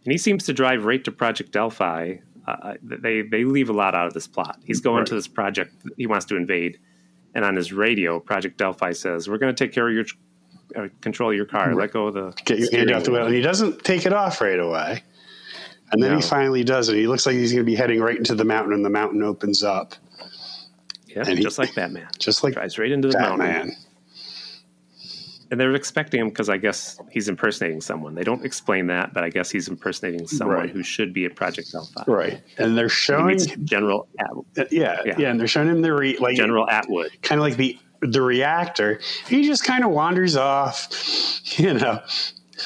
[0.05, 2.17] and he seems to drive right to Project Delphi.
[2.49, 4.59] Uh, they they leave a lot out of this plot.
[4.65, 6.81] He's going to this project he wants to invade,
[7.37, 10.05] and on his radio, Project Delphi says, "We're going to take care of your
[10.75, 11.73] uh, control your car.
[11.77, 14.13] Let go of the Get your hand out the wheel, and he doesn't take it
[14.13, 15.05] off right away.
[15.93, 16.17] And then No.
[16.17, 16.97] he finally does it.
[16.97, 19.23] He looks like he's going to be heading right into the mountain, and the mountain
[19.23, 19.95] opens up,
[21.07, 22.09] Yeah, And he- just like Batman.
[22.19, 23.77] just like Drives right into the mountain.
[25.53, 28.15] And they're expecting him because I guess he's impersonating someone.
[28.15, 30.71] They don't explain that, but I guess he's impersonating someone Right.
[30.71, 32.05] who should be at Project Delphi.
[32.07, 35.31] Right, and they're He showing, General At- uh, yeah, yeah, Yeah.
[35.31, 37.11] and they're showing him the re, like General Atwood.
[37.23, 38.99] kind of like the the reactor.
[39.29, 40.89] He just kind of wanders off,
[41.59, 42.01] you know,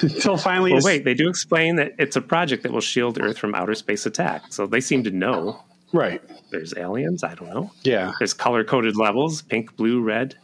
[0.01, 0.73] until finally.
[0.73, 3.75] Well, wait, they do explain that it's a project that will shield Earth from outer
[3.75, 4.45] space attack.
[4.51, 5.61] So they seem to know
[5.93, 6.23] right?
[6.53, 7.25] there's aliens.
[7.25, 7.71] I don't know.
[7.83, 10.37] Yeah, There's color coded levels pink, blue, red,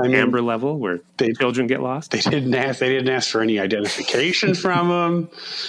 [0.00, 2.10] I mean, amber level where they- children get lost.
[2.10, 2.78] they didn't ask.
[2.80, 5.28] They didn't ask for any identification from him.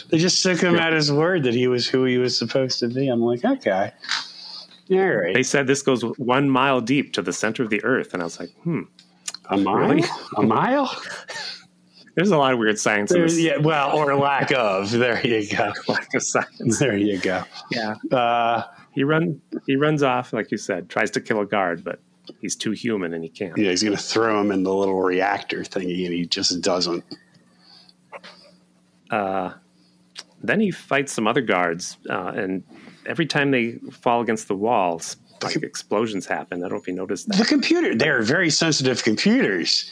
[0.09, 2.87] They just took him at his word that he was who he was supposed to
[2.87, 3.07] be.
[3.07, 3.91] I'm like, okay,
[4.91, 8.13] all right, They said this goes one mile deep to the center of the Earth.
[8.13, 8.81] And I was like, hmm,
[9.49, 10.03] a mile, really?
[10.37, 10.93] a mile.
[12.15, 14.91] there's a lot of weird science this yeah, well, or lack of.
[14.91, 15.71] There you go.
[15.87, 16.79] lack of science.
[16.79, 17.43] There you go.
[17.71, 17.95] Yeah.
[18.11, 18.63] Uh,
[18.93, 21.99] He run he runs off, like you said, tries to kill a guard, but
[22.39, 23.57] he's too human and he can't.
[23.57, 27.03] yeah, he's going to throw him in the little reactor thingy, and he just doesn't.
[30.43, 32.63] Then he fights some other guards, uh, and
[33.05, 36.59] every time they fall against the walls, like explosions happen.
[36.59, 37.37] I don't know if you noticed that.
[37.37, 39.91] The computer, they're very sensitive computers.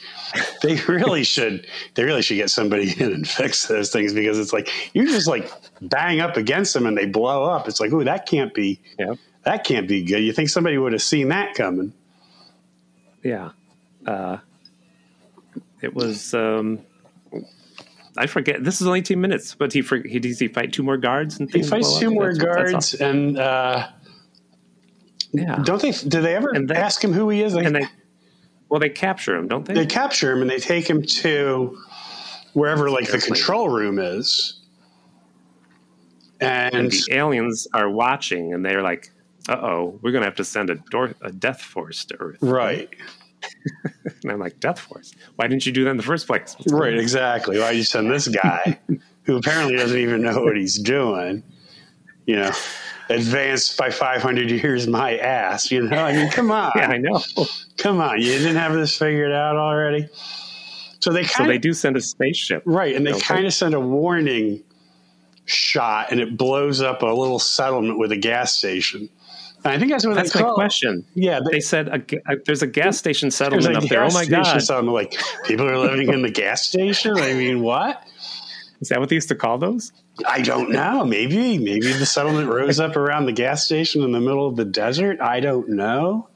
[0.63, 4.53] They really should, they really should get somebody in and fix those things because it's
[4.53, 7.67] like you just like bang up against them and they blow up.
[7.67, 9.13] It's like, oh, that can't be, Yeah.
[9.43, 10.19] that can't be good.
[10.23, 11.93] You think somebody would have seen that coming?
[13.23, 13.51] Yeah.
[14.05, 14.37] Uh,
[15.81, 16.33] it was.
[16.33, 16.79] Um,
[18.17, 18.63] I forget.
[18.63, 21.49] This is only two minutes, but he he does he fight two more guards and
[21.49, 21.65] things.
[21.65, 23.87] He fights two more That's what- guards, and uh.
[25.31, 25.61] Yeah.
[25.63, 25.91] don't they?
[25.91, 27.53] Do they ever ask him who he is?
[27.53, 27.85] They, And they,
[28.67, 29.75] well, they capture him, don't they?
[29.75, 31.77] they capture him and they take him to
[32.53, 34.59] wherever like the control room is,
[36.41, 39.11] and, and the aliens are watching, and they're like,
[39.49, 42.37] "Uh oh, we're going to have to send a, door, a death force to Earth."
[42.41, 42.89] right,
[44.23, 45.13] And I'm like, "Death force?
[45.35, 47.59] Why didn't you do that in the first place?" Right, exactly.
[47.59, 48.79] Why you send this guy
[49.23, 51.43] who apparently doesn't even know what he's doing?
[52.25, 52.51] You know,
[53.09, 55.71] advanced by 500 years, my ass.
[55.71, 57.19] You know, I mean, come on, Yeah, I know.
[57.77, 60.07] come on, you didn't have this figured out already.
[60.99, 62.61] So they So they do send a spaceship.
[62.65, 63.17] right, and they?
[63.19, 64.61] kind of send a warning
[65.45, 69.09] shot, and it blows up a little settlement with a gas station.
[69.65, 71.05] I think that's what That's they my question.
[71.15, 74.03] Yeah, They said a, a, there's a gas station settlement up there.
[74.05, 74.61] Oh my god!
[74.61, 74.93] settlement.
[74.93, 77.17] Like people are living in the gas station.
[77.17, 78.01] I mean, what?
[78.81, 79.91] Is that what they used to call those?
[80.25, 81.03] I don't know.
[81.03, 84.63] Maybe, maybe the settlement rose up around the gas station in the middle of the
[84.63, 85.19] desert.
[85.19, 86.29] I don't know.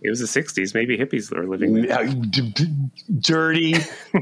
[0.00, 0.72] It was the '60s.
[0.74, 1.98] Maybe hippies were living there.
[2.00, 2.66] Uh, d- d-
[3.20, 3.74] dirty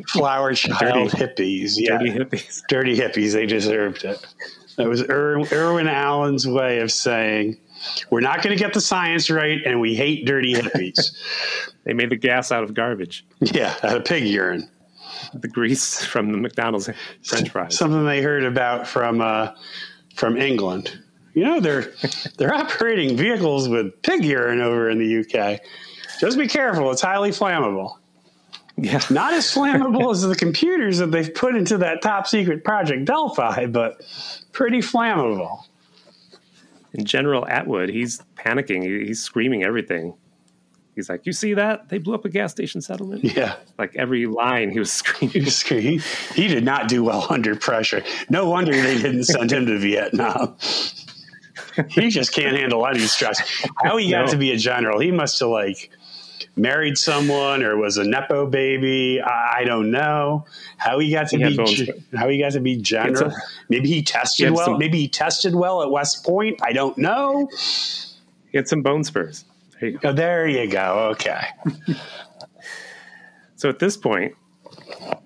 [0.08, 1.74] flower child hippies.
[1.76, 2.60] Yeah, Dirty hippies.
[2.68, 3.32] dirty hippies.
[3.34, 4.24] They deserved it.
[4.76, 7.58] That was Ir- Irwin Allen's way of saying,
[8.10, 10.98] "We're not going to get the science right, and we hate dirty hippies."
[11.84, 14.68] They made the gas out of garbage, yeah, out of pig urine.
[15.34, 16.88] the grease from the McDonald's
[17.24, 17.76] French fries.
[17.76, 19.50] Something they heard about from uh,
[20.14, 20.96] from England.
[21.34, 21.92] You know they're
[22.38, 25.60] they're operating vehicles with pig urine over in the UK.
[26.20, 27.96] Just be careful; it's highly flammable.
[28.76, 29.00] Yeah.
[29.10, 33.66] Not as flammable as the computers that they've put into that top secret project Delphi,
[33.66, 34.02] but
[34.52, 35.64] pretty flammable.
[36.94, 38.82] And General Atwood, he's panicking.
[39.06, 40.14] He's screaming everything.
[40.94, 41.88] He's like, "You see that?
[41.88, 43.56] They blew up a gas station settlement." Yeah.
[43.78, 45.44] Like every line, he was screaming.
[45.46, 45.98] He,
[46.34, 48.02] he did not do well under pressure.
[48.28, 50.56] No wonder they didn't send him to Vietnam.
[51.88, 53.40] He just can't handle any stress.
[53.82, 54.32] How he got No.
[54.32, 55.00] to be a general?
[55.00, 55.88] He must have like
[56.56, 59.20] married someone or was a nepo baby.
[59.20, 60.44] I, I don't know
[60.76, 63.30] how he got to He be ge- how he got to be general.
[63.30, 63.36] a-
[63.68, 64.64] Maybe he He tested had well.
[64.66, 66.60] some- Maybe he tested well at West Point.
[66.62, 67.48] I don't know.
[68.50, 69.44] He had some bone spurs.
[69.80, 70.08] There you go.
[70.10, 71.08] Oh, there you go.
[71.12, 71.46] Okay.
[73.56, 74.34] So at this point,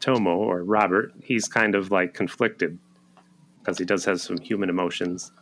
[0.01, 2.79] Tomo or Robert, he's kind of like conflicted
[3.61, 5.33] because he does have some human emotions.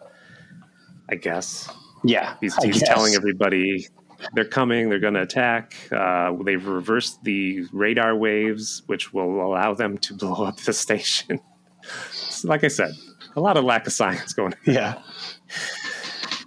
[1.10, 1.68] I guess
[2.04, 2.36] Yeah.
[2.40, 2.88] he's, he's guess.
[2.88, 3.88] telling everybody
[4.32, 5.74] they're coming, they're going to attack.
[5.92, 11.40] Uh, they've reversed the radar waves, which will allow them to blow up the station.
[12.12, 12.92] So like I said,
[13.36, 14.74] a lot of lack of science going on.
[14.74, 14.98] Yeah.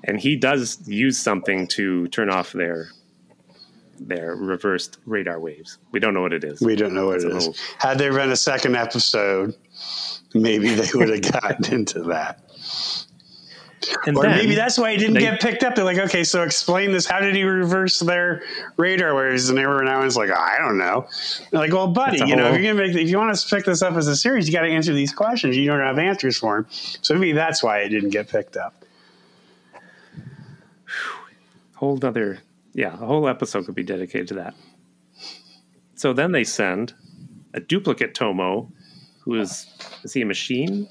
[0.04, 2.90] And he does use something to turn off their
[4.00, 5.80] their reversed radar waves.
[5.92, 6.62] We don't know what it is.
[6.62, 7.48] We don't know what It's it is.
[7.48, 9.56] little- Had there been a second episode,
[10.36, 12.40] maybe they would have gotten into that.
[14.06, 15.76] And Or then- maybe that's why it didn't they- get picked up.
[15.76, 17.06] They're like, okay, so explain this.
[17.06, 18.43] How did he reverse their
[18.78, 19.50] radar waves?
[19.50, 21.08] And everyone now is like, I don't know.
[21.52, 23.65] They're like, well, buddy, you know, if you're gonna make, if you want to pick
[23.65, 25.56] this up as a series, you got to answer these questions.
[25.58, 26.67] You don't have answers for them.
[27.02, 28.73] So maybe that's why it didn't get picked up.
[31.76, 32.39] whole other
[32.73, 34.54] yeah a whole episode could be dedicated to that
[35.95, 36.93] so then they send
[37.54, 38.71] a duplicate tomo
[39.19, 39.67] who is
[40.04, 40.88] is he a machine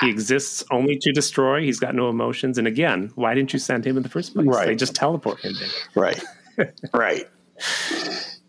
[0.00, 3.84] he exists only to destroy he's got no emotions and again why didn't you send
[3.84, 4.66] him in the first place Right.
[4.66, 6.22] they just teleport him there Right.
[6.92, 7.26] right.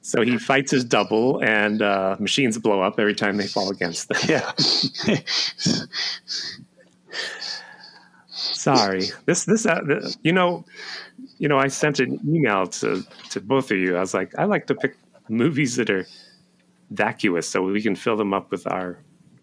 [0.02, 4.10] so he fights his double and uh, machines blow up every time they fall against
[4.10, 4.52] them Yeah.
[8.36, 10.65] sorry this this uh, the, you know
[11.38, 14.43] you know i sent an email to to both of you i was like i
[14.43, 14.95] like to pick
[15.30, 16.06] movies that are
[16.89, 18.97] vacuous so we can fill them up with our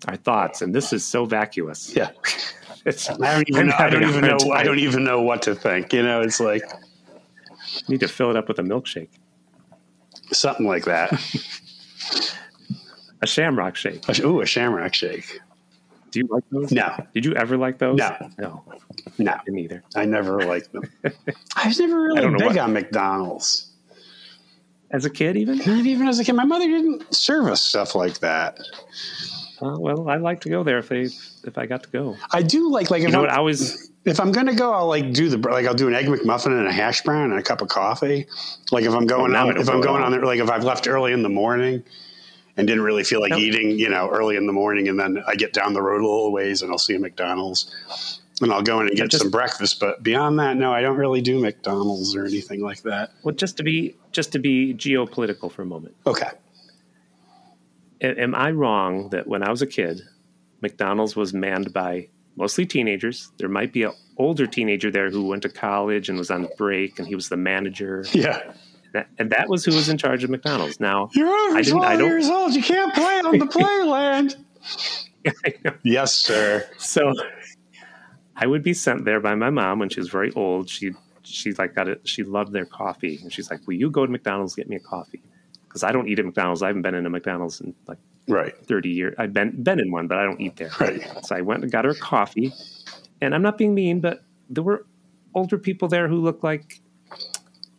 [0.08, 2.10] our thoughts and this is so vacuous yeah.
[2.86, 3.74] it's I don't even know.
[3.78, 4.38] I don't even know.
[4.38, 5.92] hard I don't even know what to think.
[5.92, 6.62] You know, it's like
[7.88, 9.08] need to fill it up with a milkshake
[10.32, 11.10] something like that.
[13.22, 15.40] a shamrock shake Ooh, a shamrock shake.
[16.10, 18.16] do you like those No, did you ever like those No.
[18.38, 18.64] no
[19.18, 20.82] no, me neither I never liked them.
[21.56, 23.70] I was never really big what- on McDonald's.
[24.90, 26.32] as a kid even Not even as a kid.
[26.34, 28.58] My mother didn't serve us stuff like that.
[29.62, 31.02] Uh, well i like to go there if they
[31.44, 33.90] if i got to go I do like like if know I'm, what i was
[34.06, 36.66] if I'm gonna go, I'll like do the like I'll do an egg McMuffin and
[36.66, 38.26] a hash brown and a cup of coffee.
[38.72, 40.06] Like if I'm going now out, if I'm going all.
[40.06, 41.82] on there, like if I've left early in the morning
[42.56, 43.40] and didn't really feel like Nope.
[43.40, 46.06] eating, you know, early in the morning, and then I get down the road a
[46.06, 47.70] little ways and I'll see a McDonald's.
[48.40, 50.96] And I'll go in and get just- some breakfast, but beyond that, no, I don't
[50.96, 53.10] really do McDonald's or anything like that.
[53.22, 56.30] well just to be just to be geopolitical for a moment Okay,
[58.02, 60.02] am I wrong that when I was a kid,
[60.62, 63.30] McDonald's was manned by mostly teenagers?
[63.38, 66.98] There might be an older teenager there who went to college and was on break,
[66.98, 68.04] and he was the manager.
[68.12, 68.52] yeah,
[68.92, 70.80] That- And that was who was in charge of McDonald's.
[70.80, 72.54] Now, you're over I didn't- I 12 don't- years old.
[72.54, 74.36] You can't play on the playland.
[75.84, 76.66] Yes, sir.
[76.78, 77.12] so
[78.36, 80.68] I would be sent there by my mom when she was very old.
[80.68, 82.00] She she like got it.
[82.08, 84.80] She loved their coffee, and she's like, "Will you go to McDonald's get me a
[84.80, 85.22] coffee?"
[85.70, 86.62] Because I don't eat at McDonald's.
[86.62, 89.14] I haven't been in a McDonald's in like Right, 30 years.
[89.18, 90.70] I've been been in one, but I don't eat there.
[90.80, 91.00] right.
[91.24, 92.52] So I went and got her coffee.
[93.20, 94.84] And I'm not being mean, but there were
[95.34, 96.80] older people there who looked like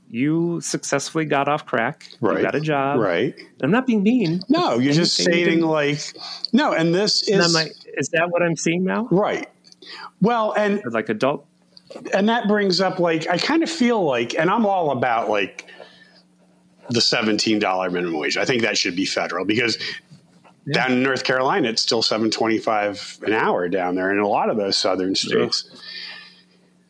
[0.09, 2.07] you successfully got off crack.
[2.19, 2.37] Right.
[2.37, 2.99] You got a job.
[2.99, 3.33] Right.
[3.61, 4.41] I'm not being mean.
[4.49, 5.99] No, you're just stating like
[6.53, 9.07] no, and this And I'm is like, is that what I'm seeing now?
[9.11, 9.49] right.
[10.21, 11.45] Well, and like adult?
[12.13, 15.65] and that brings up like I kind of feel like, and I'm all about like
[16.93, 18.37] the seventeen dollar minimum wage.
[18.37, 19.77] I think that should be federal because
[20.71, 24.27] down in North Carolina, it's still seven twenty five an hour down there in a
[24.27, 25.69] lot of those southern states.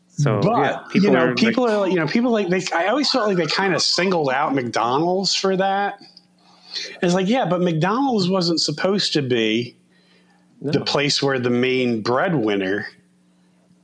[0.09, 2.63] So But yeah, people you know, are people like, are you know, people like they.
[2.73, 5.99] I always felt like they kind of singled out McDonald's for that.
[7.01, 9.75] It's like, yeah, but McDonald's wasn't supposed to be
[10.61, 10.71] no.
[10.71, 12.87] the place where the main breadwinner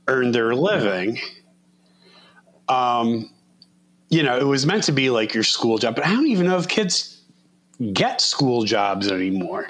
[0.06, 1.18] earned their living.
[2.68, 3.30] Um,
[4.08, 6.46] you know, it was meant to be like your school job, but I don't even
[6.46, 7.20] know if kids
[7.92, 9.68] get school jobs anymore.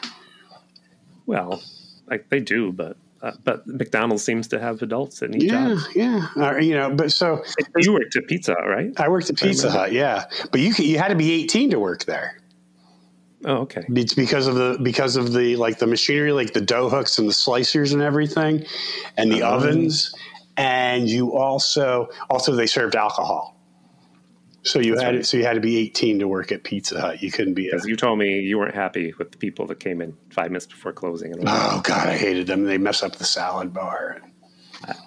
[1.26, 1.62] well,
[2.08, 5.88] like they do, but Uh, but McDonald's seems to have adults that need Yeah, jobs.
[5.96, 6.28] yeah.
[6.36, 7.42] Uh, you know, but so
[7.76, 8.92] You worked at Pizza, Hut, right?
[8.96, 10.26] I worked at Pizza Hut, yeah.
[10.52, 12.38] But you you had to be 18 to work there.
[13.44, 13.82] Oh, okay.
[13.88, 17.28] It's because of the because of the like the machinery, like the dough hooks and
[17.28, 18.64] the slicers and everything,
[19.16, 19.56] and the Oh.
[19.56, 20.14] ovens,
[20.56, 23.57] and you also also they served alcohol.
[24.68, 25.26] So you That's had right.
[25.26, 27.22] so you had to be 18 to work at Pizza Hut.
[27.22, 27.70] You couldn't be.
[27.70, 30.66] Because you told me you weren't happy with the people that came in five minutes
[30.66, 31.32] before closing.
[31.32, 32.64] And oh God, I hated them.
[32.64, 34.20] They mess up the salad bar.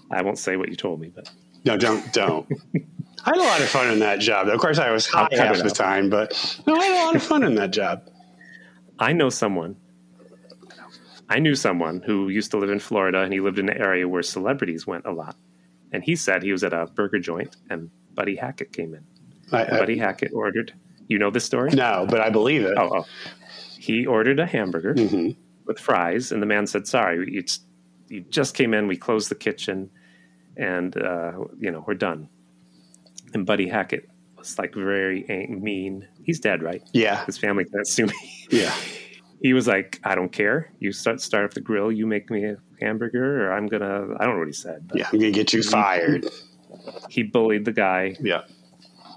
[0.10, 1.30] I won't say what you told me, but
[1.64, 2.52] No, don't don't.
[3.24, 4.48] I had a lot of fun in that job.
[4.48, 6.34] Of course, I was high half the time, but
[6.66, 8.10] no, I had a lot of fun in that job.
[8.98, 9.76] I know someone.
[11.30, 14.08] I knew someone who used to live in Florida, and he lived in an area
[14.08, 15.36] where celebrities went a lot.
[15.92, 19.06] And he said he was at a burger joint, and Buddy Hackett came in.
[19.52, 20.74] I, I, Buddy Hackett ordered.
[21.08, 21.72] You know this story?
[21.72, 22.78] no, but I believe it.
[22.78, 23.06] Oh, oh.
[23.78, 25.36] He ordered a hamburger Mhm.
[25.66, 27.64] with fries, and the man said, "Sorry, you just,
[28.08, 28.88] you just came in.
[28.88, 29.90] We closed the kitchen,
[30.56, 32.30] and uh, you know we're done."
[33.34, 36.08] And Buddy Hackett was like very mean.
[36.24, 36.82] He's dead, right?
[36.94, 38.48] Yeah, His family can't sue me.
[38.52, 38.74] yeah.
[39.42, 40.72] he was like, "I don't care.
[40.80, 41.92] You start start up the grill.
[41.92, 44.88] You make me a hamburger, or I'm gonna." I don't know what he said.
[44.88, 46.26] But Yeah, I'm gonna get you fired.
[47.10, 48.16] He bullied the guy.
[48.22, 48.42] Yeah,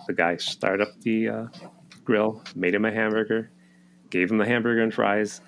[0.07, 1.47] The guy started up the uh,
[2.05, 3.51] grill, made him a hamburger,
[4.11, 5.41] gave him the hamburger and fries.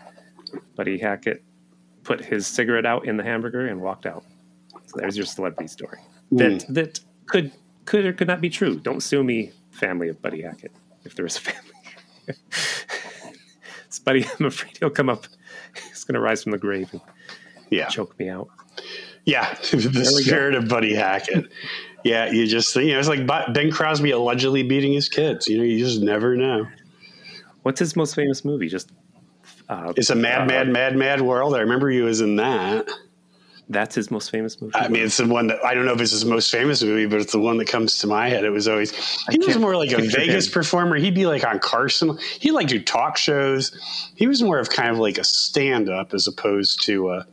[0.76, 1.42] Buddy Hackett
[2.04, 4.24] put his cigarette out in the hamburger and walked out.
[4.86, 5.98] So there's your celebrity story.
[6.32, 7.52] That that could
[7.84, 8.78] could or could not be true.
[8.78, 10.72] Don't sue me, family of Buddy Hackett,
[11.04, 11.72] if there is a family.
[13.88, 15.26] This Buddy, I'm afraid he'll come up.
[15.88, 17.00] He's going to rise from the grave and
[17.70, 18.48] yeah, choke me out.
[19.24, 19.54] yeah.
[19.70, 20.02] the we go.
[20.02, 21.46] spirit of Buddy Hackett.
[22.07, 25.48] Yeah, you just you know it's like Bing Crosby allegedly beating his kids.
[25.48, 26.66] You know, you just never know.
[27.62, 28.68] What's his most famous movie?
[28.68, 28.92] Just
[29.68, 31.57] uh, It's a mad, uh, mad, mad, mad world.
[31.57, 32.86] I remember he was in that.
[33.68, 34.76] That's his most famous movie.
[34.76, 37.07] I mean, it's the one that I don't know if it's his most famous movie,
[37.07, 38.44] but it's the one that comes to my head.
[38.44, 38.92] It was always
[39.28, 40.52] he was more like a Vegas him.
[40.52, 40.94] performer.
[40.94, 42.16] He'd be like on Carson.
[42.38, 43.72] He like do talk shows.
[44.14, 47.09] He was more of kind of like a stand up as opposed to.
[47.09, 47.24] Uh,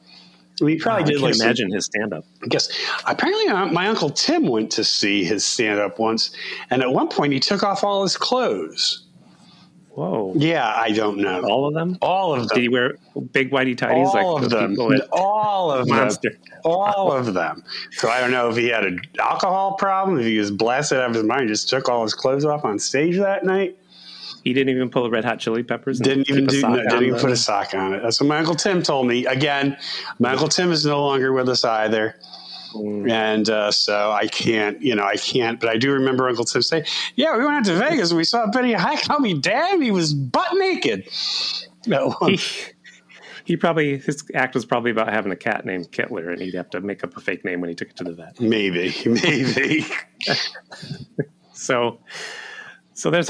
[0.61, 2.25] I he probably I did can't like imagine his stand up.
[2.43, 2.69] I guess
[3.05, 6.31] apparently uh, my uncle Tim went to see his stand up once,
[6.69, 9.03] and at one point he took off all his clothes.
[9.95, 10.33] Whoa.
[10.35, 11.99] Yeah, I don't know All of them?
[12.01, 12.55] all of them.
[12.55, 12.95] Did he wear
[13.31, 14.75] big whitey tighties All like of them.
[15.11, 16.09] All of them.
[16.65, 17.63] All of them.
[17.91, 21.09] So I don't know if he had an alcohol problem, if he was blasted out
[21.09, 23.77] of his mind, just took all his clothes off on stage that night.
[24.43, 25.99] He didn't even pull a Red Hot Chili Peppers.
[25.99, 26.61] Didn't even do.
[26.61, 28.01] No, didn't even put a sock on it.
[28.03, 29.25] That's what my uncle Tim told me.
[29.25, 29.77] Again,
[30.19, 32.15] my uncle Tim is no longer with us either.
[32.73, 33.09] Mm.
[33.09, 35.59] And uh, so I can't, you know, I can't.
[35.59, 36.85] But I do remember Uncle Tim saying,
[37.15, 39.09] "Yeah, we went out to Vegas and we saw Benny Hackett.
[39.09, 41.07] I'll be damned, he was butt naked."
[41.85, 42.15] No.
[42.25, 42.39] He,
[43.45, 46.69] he probably his act was probably about having a cat named Kittler, and he'd have
[46.71, 48.39] to make up a fake name when he took it to the vet.
[48.39, 49.85] Maybe, maybe.
[51.55, 51.99] So,
[52.93, 53.29] so there's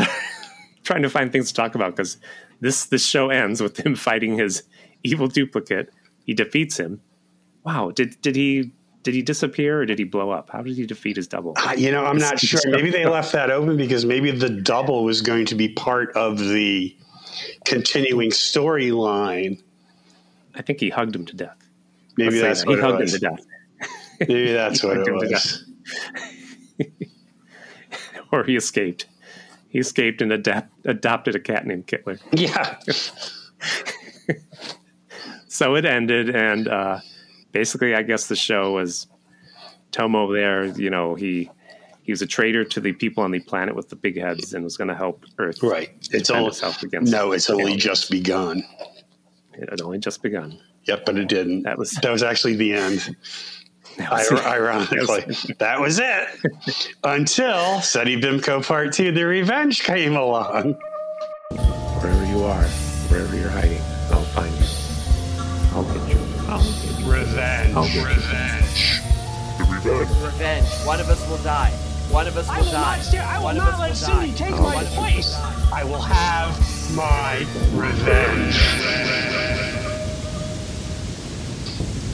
[0.83, 2.17] trying to find things to talk about because
[2.61, 4.63] this this show ends with him fighting his
[5.03, 5.89] evil duplicate.
[6.25, 7.01] He defeats him.
[7.63, 8.71] Wow did did he
[9.03, 10.49] did he disappear or did he blow up?
[10.49, 11.53] How did he defeat his double?
[11.57, 12.61] Uh, You know, I'm not sure.
[12.65, 16.39] Maybe they left that open because maybe the double was going to be part of
[16.39, 16.95] the
[17.65, 19.61] continuing storyline.
[20.55, 21.57] I think he hugged him to death.
[22.15, 22.67] Maybe Let's that's that.
[22.69, 23.13] what he it hugged was.
[23.15, 23.45] him to death.
[24.21, 25.65] Maybe that's what it hugged him to was.
[28.31, 29.07] or he escaped.
[29.73, 32.19] He escaped and adapt, adopted a cat named Kittler.
[32.31, 32.77] Yeah.
[35.47, 36.99] So it ended, and uh,
[37.51, 39.05] basically, I guess the show was
[39.91, 40.65] Tomo there.
[40.65, 41.51] You know, he
[42.01, 44.63] he was a traitor to the people on the planet with the big heads, and
[44.63, 45.61] was going to help Earth.
[45.61, 45.91] Right.
[46.11, 47.11] It's all itself against.
[47.11, 47.33] no.
[47.33, 47.83] It's only aliens.
[47.83, 48.63] just begun.
[49.53, 50.59] It had only just begun.
[50.85, 51.63] Yep, but it didn't.
[51.63, 53.15] That was- that was actually the end.
[53.97, 56.27] That Ironically, that was it.
[57.03, 60.73] Until Seti Bimco Part Two: The Revenge came along.
[61.51, 62.63] wherever you are,
[63.09, 63.81] wherever you're hiding,
[64.11, 64.65] I'll find you.
[65.75, 66.19] I'll get you.
[66.49, 67.11] I'll get you.
[67.11, 67.75] Revenge.
[67.75, 68.05] I'll get you.
[68.05, 68.99] Revenge.
[70.23, 70.67] Revenge.
[70.85, 71.71] One of us will die.
[72.09, 72.95] One of us will I will die.
[72.97, 73.27] not stand.
[73.27, 75.35] I will One not us let will Cindy take One my of us will place.
[75.71, 79.32] I will have my revenge.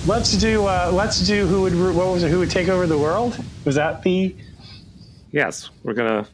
[0.08, 0.66] Let's do.
[0.66, 1.46] Uh, let's do.
[1.46, 1.76] Who would?
[1.96, 2.32] What was it?
[2.32, 3.38] Who would take over the world?
[3.66, 4.36] Was that the?
[5.32, 6.28] Yes, we're gonna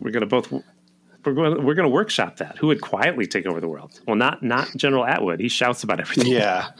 [0.00, 2.58] we're gonna both we're going we're gonna workshop that.
[2.58, 4.00] Who would quietly take over the world?
[4.06, 5.40] Well, not not General Atwood.
[5.40, 6.32] He shouts about everything.
[6.32, 6.70] Yeah.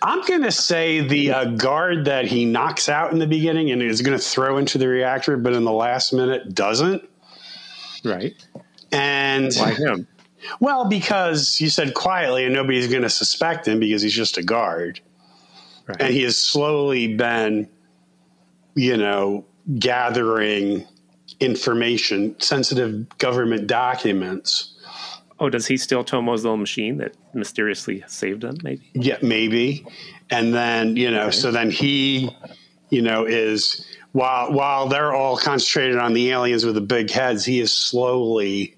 [0.00, 3.82] I'm going to say the uh, guard that he knocks out in the beginning and
[3.82, 7.02] is going to throw into the reactor, but in the last minute doesn't.
[8.04, 8.34] Right?
[8.92, 10.06] And Why him?
[10.60, 14.42] well, because you said quietly and nobody's going to suspect him because he's just a
[14.44, 15.00] guard.
[15.88, 16.02] Right.
[16.02, 17.68] and he has slowly been,
[18.74, 19.46] you know,
[19.78, 20.86] gathering
[21.40, 24.74] information, sensitive government documents.
[25.40, 28.58] oh, does he steal Tomo's little machine that mysteriously saved him?
[28.62, 28.90] Maybe.
[28.94, 29.86] Yeah, maybe.
[30.30, 32.30] And then, you know, so then he,
[32.90, 37.44] you know, is while while they're all concentrated on the aliens with the big heads,
[37.44, 38.76] he is slowly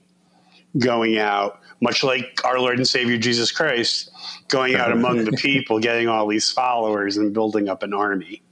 [0.79, 4.10] going out, much like our Lord and Savior Jesus Christ,
[4.51, 8.43] going out among the people, getting all these followers and building up an army.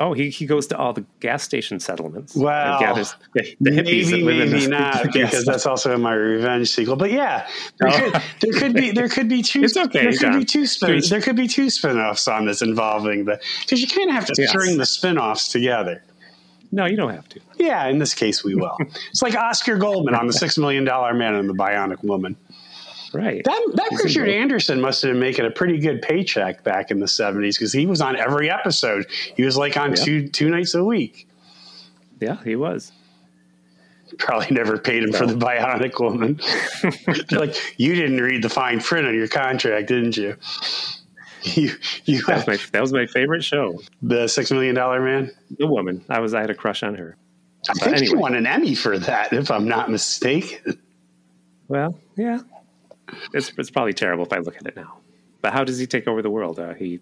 [0.00, 2.36] Oh, he, he goes to all the gas station settlements.
[2.36, 6.94] Well, gathers the, the maybe, maybe the- not, because that's also in my revenge sequel.
[6.94, 7.48] But yeah,
[7.80, 8.10] there, Oh.
[8.12, 9.64] could, there could be there could be two.
[9.64, 10.38] It's okay, There could John.
[10.38, 10.88] be two spin.
[10.90, 11.10] Please.
[11.10, 14.34] There could be two spin-offs on this involving the because you kind of have to
[14.38, 14.50] Yes.
[14.50, 16.04] string the spin-offs together.
[16.70, 17.40] No, you don't have to.
[17.56, 18.76] Yeah, in this case, we will.
[19.10, 22.36] it's like Oscar Goldman on the Six Million Dollar Man and the Bionic Woman.
[23.12, 23.42] Right.
[23.44, 24.28] That Richard.
[24.28, 27.86] Anderson must have been making a pretty good paycheck back in the seventies because he
[27.86, 29.06] was on every episode.
[29.36, 29.96] He was like on Yeah.
[30.04, 31.26] two two nights a week.
[32.20, 32.92] yeah, he was.
[34.18, 36.40] Probably never paid him for the Bionic Woman.
[37.30, 40.34] Like, you didn't read the fine print on your contract, didn't you?
[41.44, 41.70] You
[42.04, 43.80] you That was my that was my favorite show.
[44.02, 45.30] the Six Million Dollar Man.
[45.58, 46.04] The woman.
[46.08, 47.16] I was I had a crush on her.
[47.70, 48.18] I think he anyway.
[48.20, 50.78] won an Emmy for that, if I'm not mistaken.
[51.68, 52.40] Well, yeah.
[53.32, 54.98] It's it's probably terrible if I look at it now.
[55.40, 56.58] But how does he take over the world?
[56.58, 57.00] Uh, he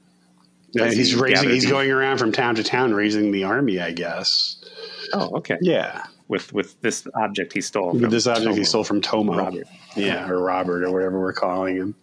[0.73, 1.51] Yeah, he's he raising.
[1.51, 3.81] He's going around from town to town raising the army.
[3.81, 4.57] I guess.
[5.13, 9.01] oh okay Yeah, with with this object he stole with this object he stole from
[9.01, 9.37] Tomo.
[9.37, 9.67] Robert.
[9.97, 11.95] Yeah, or Robert, or whatever we're calling him.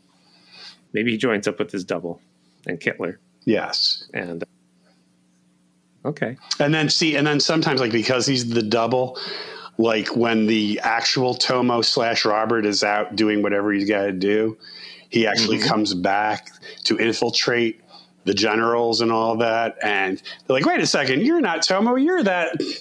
[0.94, 2.22] Maybe he joins up with his double
[2.68, 4.44] and Kittler Yes, and
[6.06, 9.18] okay and then see, and then sometimes like because he's the double,
[9.78, 14.58] like when the actual Tomo slash Robert is out doing whatever he's got to do,
[15.10, 16.50] he actually comes back
[16.86, 17.82] to infiltrate
[18.26, 22.24] the generals and all that, and they're like, "Wait a second, you're not Tomo, you're
[22.24, 22.60] that."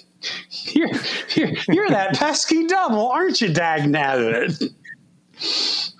[0.71, 0.89] You're,
[1.35, 4.73] you're, you're that pesky double, aren't you, Dag Nabbit?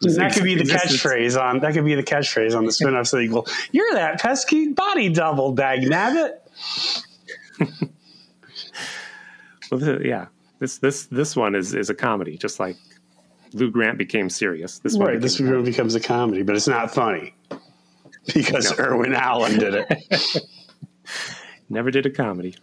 [0.02, 3.48] That could be the catchphrase on that could be the catchphrase on the spin-off sequel.
[3.72, 6.40] You're that pesky body double, Dag Nabbit.
[9.72, 10.28] well yeah
[10.64, 12.78] this this this one is is a comedy just like
[13.52, 14.80] Lou Grant became serious.
[14.80, 17.36] This one Right, this becomes a comedy, but it's not funny
[18.34, 20.38] because Irwin Allen did it.
[21.70, 22.56] never did a comedy.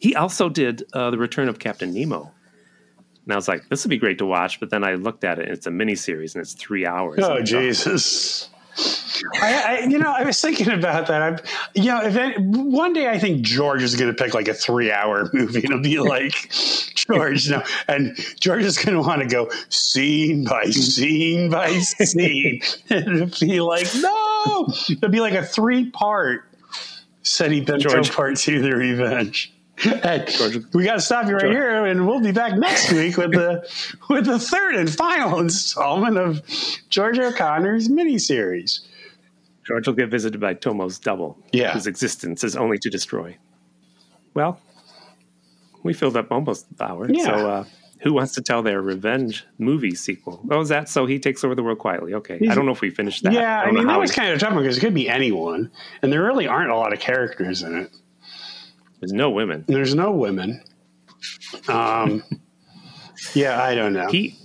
[0.00, 2.32] He also did uh, the return of Captain Nemo.
[3.24, 5.38] And I was like this would be great to watch but then I looked at
[5.38, 7.20] it and it's a mini series and it's three hours.
[7.22, 8.48] Oh Jesus!
[9.40, 11.22] I, I, you know, I was thinking about that.
[11.22, 11.38] I'm,
[11.74, 14.54] you know, if any, one day I think George is going to pick like a
[14.54, 15.60] three-hour movie.
[15.60, 16.50] And it'll be like
[16.94, 22.60] George, no, and George is going to want to go scene by scene by scene,
[22.90, 26.44] and it'll be like no, it'll be like a three-part
[27.22, 28.12] Seti Bimco George.
[28.12, 29.53] Part Two: The Revenge.
[29.76, 33.32] George- we got to stop you right here, and we'll be back next week with
[33.32, 33.68] the
[34.08, 36.42] with the third and final installment of
[36.90, 38.80] George O'Connor's miniseries.
[39.66, 41.72] George will get visited by Tomo's double Yeah.
[41.72, 43.36] whose existence is only to destroy
[44.34, 44.60] well
[45.82, 47.24] we filled up almost the hour Yeah.
[47.24, 47.64] so uh,
[48.02, 51.54] who wants to tell their revenge movie sequel oh is that so he takes over
[51.54, 53.86] the world quietly okay I don't know if we finished that Yeah, I don't mean
[53.86, 55.70] that was kind of tough because it could be anyone,
[56.02, 57.90] and there really aren't a lot of characters in it.
[59.00, 60.62] There's no women There's no women.
[61.68, 62.22] Um,
[63.34, 64.08] yeah, I don't know.
[64.08, 64.36] he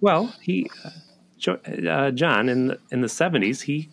[0.00, 1.50] well he uh,
[1.88, 3.88] uh, john in the in the 70s he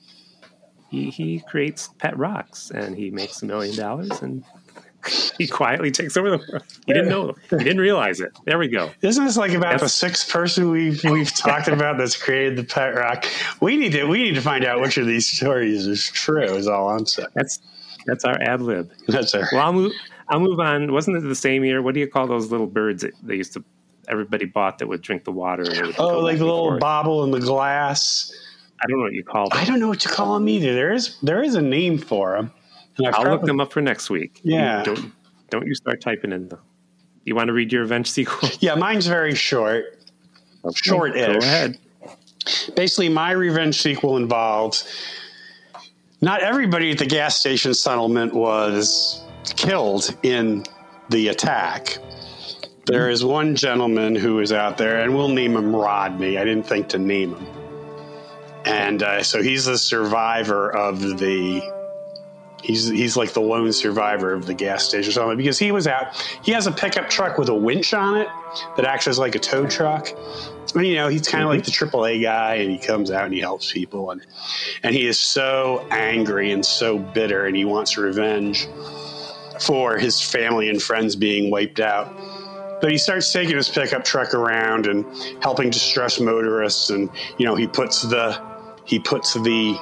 [0.89, 4.43] he he creates pet rocks and he makes a million dollars and
[5.38, 8.68] he quietly takes over the world he didn't know he didn't realize it there we
[8.68, 12.63] go Isn't this like about the sixth person we've we've talked about that's created the
[12.63, 13.26] pet rock?
[13.61, 16.55] We need to we need to find out which of these stories is true.
[16.55, 17.30] Is all I'm saying.
[17.36, 17.59] that's
[18.05, 19.91] that's our ad lib That's our Well, I'll move.
[20.29, 20.91] I'll move on.
[20.91, 21.81] Wasn't it the same year?
[21.81, 23.63] What do you call those little birds that they used to?
[24.07, 25.65] Everybody bought that would drink the water.
[25.97, 26.79] Oh, like the little forth.
[26.79, 28.31] bobble in the glass.
[28.81, 29.57] I don't know what you call them.
[29.59, 30.73] I don't know what to call them either.
[30.73, 32.51] There is there is a name for them.
[33.13, 34.39] I'll look them up for next week.
[34.43, 34.83] You Yeah.
[34.83, 35.11] don't
[35.49, 36.59] don't you start typing in the.
[37.23, 38.49] You want to read your revenge sequel?
[38.59, 39.85] Yeah, mine's very short.
[40.75, 41.25] Short-ish.
[41.27, 41.77] Go ahead.
[42.75, 44.83] basically my revenge sequel involved
[46.22, 49.24] not everybody at the gas station settlement was
[49.55, 50.63] killed in
[51.09, 51.97] the attack
[52.86, 56.66] there is one gentleman who is out there and we'll name him rodney i didn't
[56.66, 57.47] think to name him
[58.66, 61.61] and uh, so he's the survivor of the
[62.66, 66.16] He's he's like the lone survivor of the gas station something because he was out.
[66.43, 68.28] He has a pickup truck with a winch on it
[68.76, 70.09] that acts as like a tow truck.
[70.74, 71.86] And, you know, he's kind of like mm-hmm.
[71.86, 74.26] the AAA guy, and he comes out and he helps people, and
[74.84, 78.68] and he is so angry and so bitter, and he wants revenge
[79.59, 82.11] for his family and friends being wiped out.
[82.82, 85.05] But he starts taking his pickup truck around and
[85.41, 88.41] helping distressed motorists, and you know, he puts the
[88.86, 89.80] he puts the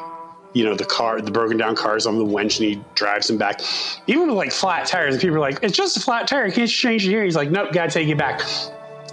[0.54, 3.38] you know the car the broken down cars on the winch and he drives them
[3.38, 3.62] back.
[4.08, 6.46] Even with like flat tires and people are like it's just a flat tire.
[6.46, 7.24] Can't you change it here?
[7.24, 8.42] He's like nope gotta take it back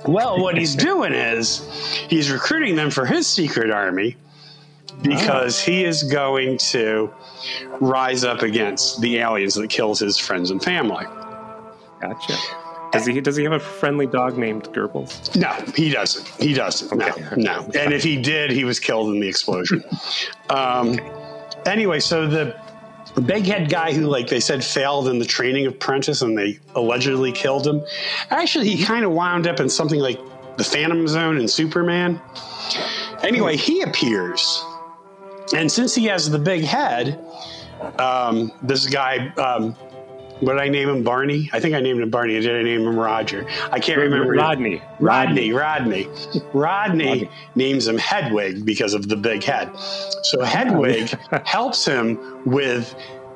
[0.06, 1.68] well what he's doing is
[2.08, 4.16] he's recruiting them for his secret army
[5.02, 7.12] because he is going to
[7.80, 11.06] rise up against the aliens that kills his friends and family
[12.00, 12.34] Gotcha.
[12.92, 15.36] Does he does he have a friendly dog named Goebbels?
[15.36, 16.26] No, he doesn't.
[16.42, 16.90] He doesn't.
[16.90, 17.20] Okay.
[17.36, 17.70] No, no.
[17.78, 19.84] And if he did, he was killed in the explosion.
[20.50, 20.98] um,
[21.66, 22.56] Anyway, so the
[23.18, 26.58] big head guy who, like they said, failed in the training of Prentice and they
[26.74, 27.82] allegedly killed him.
[28.30, 30.18] Actually, he kind of wound up in something like
[30.56, 32.20] the Phantom Zone and Superman.
[33.22, 34.64] Anyway, he appears,
[35.54, 37.18] and since he has the big head,
[37.98, 39.28] um, this guy.
[39.34, 39.76] Um,
[40.40, 41.02] what did I name him?
[41.02, 41.50] Barney?
[41.52, 42.36] I think I named him Barney.
[42.36, 43.46] Or did I name him Roger?
[43.70, 44.32] I can't remember.
[44.32, 44.82] Rodney.
[44.98, 46.08] Rodney, Rodney.
[46.52, 49.70] Rodney names him Hedwig because of the big head.
[50.22, 51.08] So Hedwig
[51.44, 52.94] helps him with,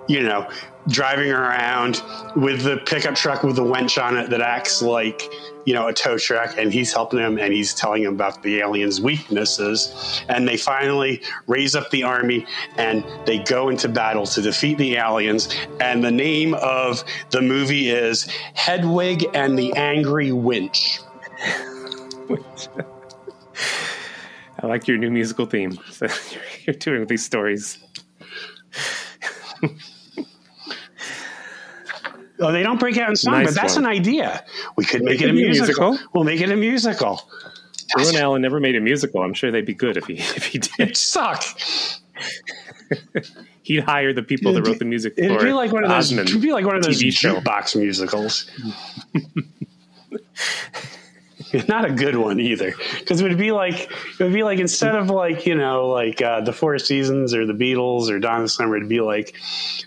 [0.08, 0.48] you know,
[0.88, 2.02] driving around
[2.36, 5.32] with the pickup truck with the wench on it that acts like,
[5.64, 6.58] you know, a tow truck.
[6.58, 10.22] And he's helping him and he's telling him about the aliens' weaknesses.
[10.28, 12.46] And they finally raise up the army
[12.76, 15.54] and they go into battle to defeat the aliens.
[15.80, 18.24] And the name of the movie is
[18.54, 21.00] Hedwig and the Angry Winch.
[24.64, 25.78] I like your new musical theme.
[25.90, 26.06] So
[26.66, 27.78] you're, doing these stories.
[32.40, 33.84] Oh, they don't break out in song, Nice but that's one.
[33.84, 34.44] an idea.
[34.76, 35.90] We could make It it a could be a musical.
[35.90, 36.08] musical.
[36.14, 37.22] We'll make it a musical.
[37.98, 39.22] Irwin Allen never made a musical.
[39.22, 40.70] I'm sure they'd be good if he if he did.
[40.78, 41.44] It'd suck.
[43.62, 46.10] He'd hire the people that wrote the music It'd for be like one of those.
[46.12, 47.36] Osmond It'd be like one of those TV show.
[47.36, 48.50] jukebox musicals.
[51.68, 54.96] Not a good one either, because it would be like it would be like instead
[54.96, 58.76] of like you know like uh, the Four Seasons or the Beatles or Donna Summer,
[58.76, 59.36] it'd be like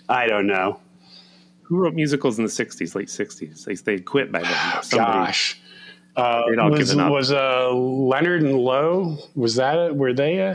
[0.08, 0.80] I don't know.
[1.68, 3.64] Who wrote musicals in the '60s, late '60s?
[3.64, 4.52] They they'd quit by then.
[4.82, 5.60] Somebody- Gosh,
[6.16, 9.18] uh, was was uh, Lerner and Loewe?
[9.36, 9.94] Was that it?
[9.96, 10.40] Were they?
[10.48, 10.54] Uh,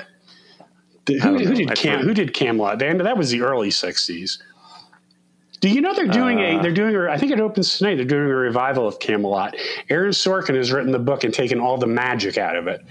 [1.06, 2.80] did, who, who did Cam, who did Camelot?
[2.80, 4.40] They, that was the early '60s.
[5.64, 6.58] Do you know they're doing a?
[6.60, 6.94] Uh, They're doing.
[6.94, 7.96] A, I think it opens tonight.
[7.96, 9.56] They're doing a revival of Camelot.
[9.90, 12.82] Aaron Sorkin has written the book and taken all the magic out of it.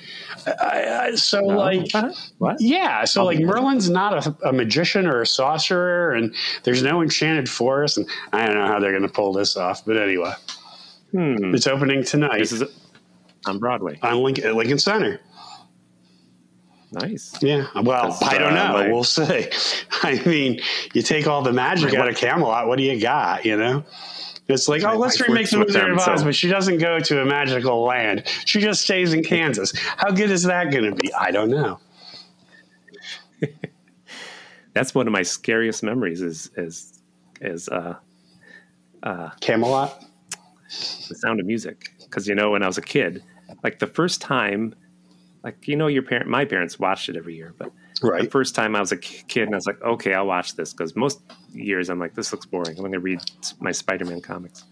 [0.47, 1.49] I, so No?
[1.59, 1.93] like.
[2.39, 2.57] What?
[2.61, 7.47] Yeah, so like Merlin's not a, a magician or a sorcerer, and there's no enchanted
[7.47, 9.85] forest, and I don't know how they're going to pull this off.
[9.85, 10.33] But anyway,
[11.11, 11.55] Hmm.
[11.55, 12.63] it's opening tonight This is
[13.45, 13.99] on Broadway.
[14.03, 15.21] on Lincoln, at Lincoln Center.
[16.93, 17.35] Nice.
[17.41, 18.93] Yeah, well, 'Cause, I don't uh, know.
[18.93, 19.49] We'll see.
[20.03, 20.61] I mean,
[20.93, 22.69] you take all the magic out of Camelot.
[22.69, 23.45] What do you got?
[23.47, 23.85] You know,
[24.49, 27.23] it's like, oh, let's remake the Wizard of Oz, so- but she doesn't go to
[27.23, 28.25] a magical land.
[28.45, 29.73] She just stays in Kansas.
[29.97, 31.13] How good is that going to be?
[31.15, 31.79] I don't know.
[34.75, 36.21] That's one of my scariest memories.
[36.23, 37.01] Is is
[37.41, 37.95] is uh,
[39.41, 40.05] Camelot.
[41.09, 43.23] the sound of music because you know when I was a kid,
[43.63, 44.75] like the first time,
[45.43, 47.71] like you know your parent, my parents watched it every year, but
[48.03, 48.23] right.
[48.25, 50.73] the first time I was a kid and I was like, okay, I'll watch this
[50.73, 51.21] because most
[51.53, 52.71] years I'm like, this looks boring.
[52.77, 53.21] I'm going to read
[53.61, 54.65] my Spider-Man comics.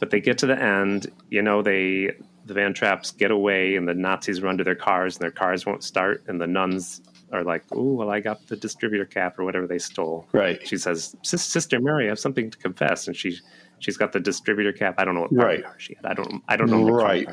[0.00, 2.12] But they get to the end, you know, they
[2.44, 5.66] the Von Trapps get away and the Nazis run to their cars and their cars
[5.66, 9.44] won't start and the nuns are like, oh, well, I got the distributor cap or
[9.44, 10.26] whatever they stole.
[10.32, 10.66] Right.
[10.66, 13.36] She says, "Sis- Sister Mary, I have something to confess, and she
[13.80, 14.94] she's got the distributor cap.
[14.98, 15.64] I don't know what part Right.
[15.76, 16.06] she had.
[16.06, 17.28] I don't I don't know Right.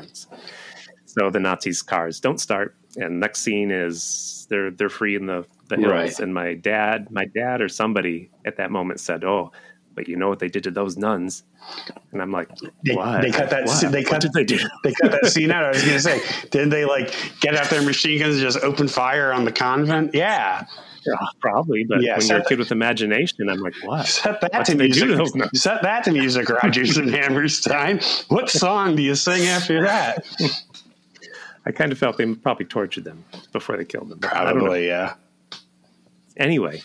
[1.18, 5.46] So the Nazis' cars don't start, and next scene is they're they're free in the
[5.68, 5.92] the hills.
[5.92, 6.18] Right.
[6.20, 9.50] And my dad, my dad or somebody at that moment said, "Oh,
[9.94, 11.42] but you know what they did to those nuns?"
[12.12, 12.48] And I'm like,
[12.84, 13.22] They, "What?
[13.22, 13.64] they cut that.
[13.66, 13.90] What?
[13.92, 14.20] They What cut.
[14.20, 15.64] did they do?" They cut that scene out.
[15.64, 18.58] I was going to say, didn't they like get out their machine guns and just
[18.62, 20.14] open fire on the convent?
[20.14, 20.64] Yeah,
[21.06, 24.52] Yeah, probably, but Yeah, when you're a kid with imagination, I'm like, "What?" set that
[24.52, 25.08] What to music.
[25.08, 25.60] to those nuns?
[25.62, 28.00] Set that to music, Rodgers and Hammerstein.
[28.28, 30.24] What song do you sing after that?
[31.66, 34.20] I kind of felt they probably tortured them before they killed them.
[34.32, 34.60] I don't know.
[34.60, 35.14] Probably, yeah.
[36.36, 36.82] Anyway,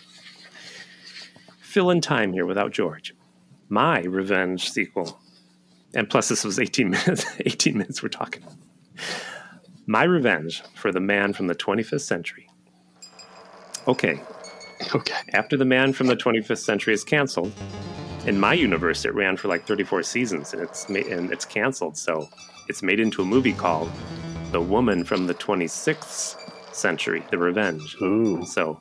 [1.60, 3.14] fill in time here without George.
[3.68, 5.18] My revenge sequel,
[5.94, 7.24] and plus this was 18 minutes.
[7.40, 8.42] 18 minutes we're talking.
[9.86, 12.48] My revenge for the man from the 25th century.
[13.88, 14.20] Okay,
[14.94, 15.14] Okay.
[15.32, 17.52] After The Man from the 25th Century is canceled,
[18.26, 21.96] in my universe, it ran for like 34 seasons and it's ma- and it's canceled.
[21.96, 22.28] So
[22.68, 23.90] it's made into a movie called
[24.52, 26.36] The Woman from the 26th
[26.74, 27.96] Century, The Revenge.
[28.02, 28.44] Ooh.
[28.44, 28.80] So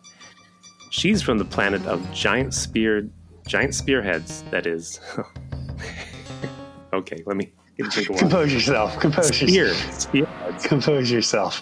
[0.89, 3.07] she's from the planet of giant spear,
[3.47, 4.43] giant spearheads.
[4.51, 4.99] That is.
[6.93, 8.26] okay, let me get a drink of water.
[8.26, 8.99] Compose yourself.
[8.99, 9.99] Compose Spear, yourself.
[10.01, 10.65] spearheads.
[10.67, 11.61] Compose yourself.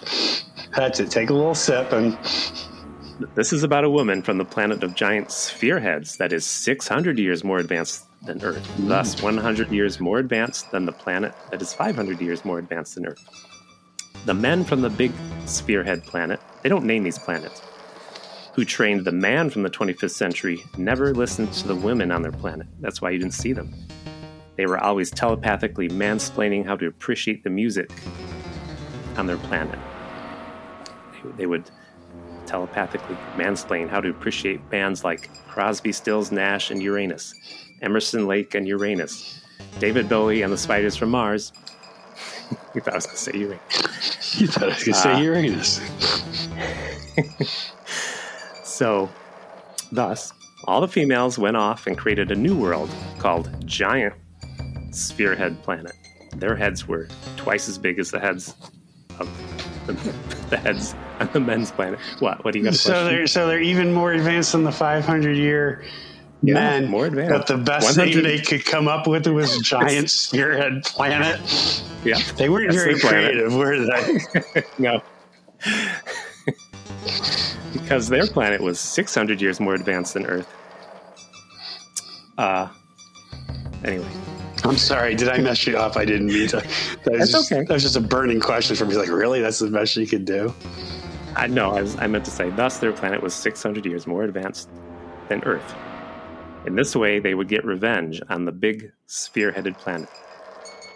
[0.76, 1.10] That's it.
[1.10, 2.16] Take a little sip and
[3.34, 7.44] This is about a woman from the planet of giant sphereheads that is 600 years
[7.44, 12.20] more advanced than Earth, thus 100 years more advanced than the planet that is 500
[12.20, 13.46] years more advanced than Earth.
[14.26, 15.12] The men from the big
[15.46, 17.62] spearhead planet, they don't name these planets,
[18.54, 22.32] who trained the man from the 25th century never listened to the women on their
[22.32, 22.66] planet.
[22.80, 23.72] That's why you didn't see them.
[24.56, 27.90] They were always telepathically mansplaining how to appreciate the music
[29.16, 29.78] on their planet.
[31.36, 31.70] They- would
[32.46, 37.34] telepathically mansplain how to appreciate bands like Crosby, Stills, Nash, and Uranus,
[37.80, 39.40] Emerson, Lake, and Uranus,
[39.78, 41.52] David Bowie and the Spiders from Mars.
[42.74, 44.40] you thought I was going to say Uranus.
[44.40, 45.18] you thought I was going to say Ah.
[45.20, 45.80] Uranus.
[48.64, 49.10] So,
[49.92, 50.32] thus,
[50.64, 52.88] all the females went off and created a new world
[53.18, 54.14] called Giant
[54.90, 55.92] Spherehead Planet.
[56.36, 58.54] Their heads were twice as big as the heads
[59.18, 59.28] of
[59.86, 59.92] the,
[60.50, 61.98] the heads on the men's planet.
[62.20, 62.42] What?
[62.44, 62.74] What do you got?
[62.74, 63.06] a So question?
[63.08, 65.84] they're so they're even more advanced than the 500 year
[66.42, 66.88] Yeah, men.
[66.88, 67.30] more advanced.
[67.30, 71.40] But the best thing they could come up with was giant spearhead planet.
[72.04, 72.18] Yeah.
[72.36, 73.32] They weren't very planet.
[73.32, 74.62] creative, were they?
[74.78, 75.02] No.
[77.72, 80.48] because their planet was 600 years more advanced than Earth.
[82.38, 82.68] Uh,
[83.84, 84.08] anyway,
[84.64, 85.14] I'm sorry.
[85.14, 85.98] Did I mess you up?
[85.98, 86.56] I didn't mean to.
[87.04, 87.64] That was, just, okay.
[87.64, 88.96] that was just a burning question for me.
[88.96, 89.42] Like, really?
[89.42, 90.54] That's the best you could do?
[91.36, 94.22] I no, I, was, I meant to say, thus their planet was 600 years more
[94.22, 94.70] advanced
[95.28, 95.74] than Earth.
[96.66, 100.08] In this way, they would get revenge on the big sphere headed planet.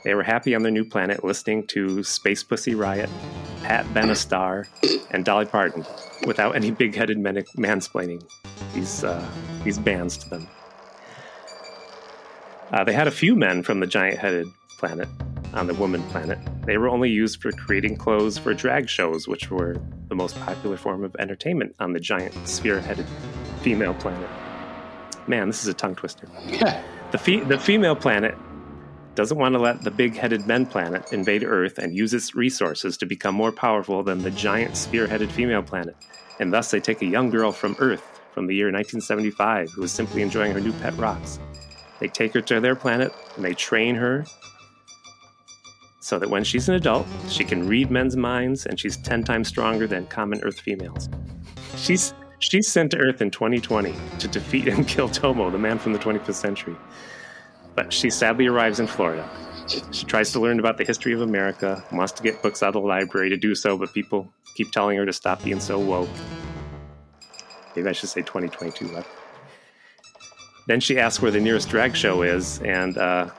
[0.04, 3.08] They were happy on their new planet listening to Space Pussy Riot,
[3.62, 4.66] Pat Benatar,
[5.10, 5.84] and Dolly Parton
[6.26, 8.22] without any big headed men- mansplaining
[8.74, 9.26] these, uh,
[9.64, 10.48] these bands to them.
[12.70, 14.46] Uh, they had a few men from the giant headed
[14.78, 15.08] planet
[15.54, 16.38] on the woman planet.
[16.66, 19.76] They were only used for creating clothes for drag shows, which were
[20.08, 23.06] the most popular form of entertainment on the giant sphere headed
[23.62, 24.28] female planet.
[25.26, 26.28] Man, this is a tongue twister.
[27.12, 28.34] The, fe- the female planet
[29.14, 32.96] doesn't want to let the big headed men planet invade Earth and use its resources
[32.96, 35.96] to become more powerful than the giant spear headed female planet.
[36.40, 39.92] And thus they take a young girl from Earth from the year 1975 who is
[39.92, 41.38] simply enjoying her new pet rocks.
[42.00, 44.26] They take her to their planet and they train her
[46.00, 49.48] so that when she's an adult, she can read men's minds and she's 10 times
[49.48, 51.08] stronger than common Earth females.
[51.76, 55.92] She's she's sent to Earth in 2020 to defeat and kill Tomo, the man from
[55.92, 56.76] the 25th century.
[57.74, 59.28] But she sadly arrives in Florida.
[59.92, 62.82] She tries to learn about the history of America, wants to get books out of
[62.82, 66.08] the library to do so, but people keep telling her to stop being so woke.
[67.74, 68.88] Maybe I should say 2022.
[68.88, 69.06] But
[70.66, 73.30] then she asks where the nearest drag show is, and uh,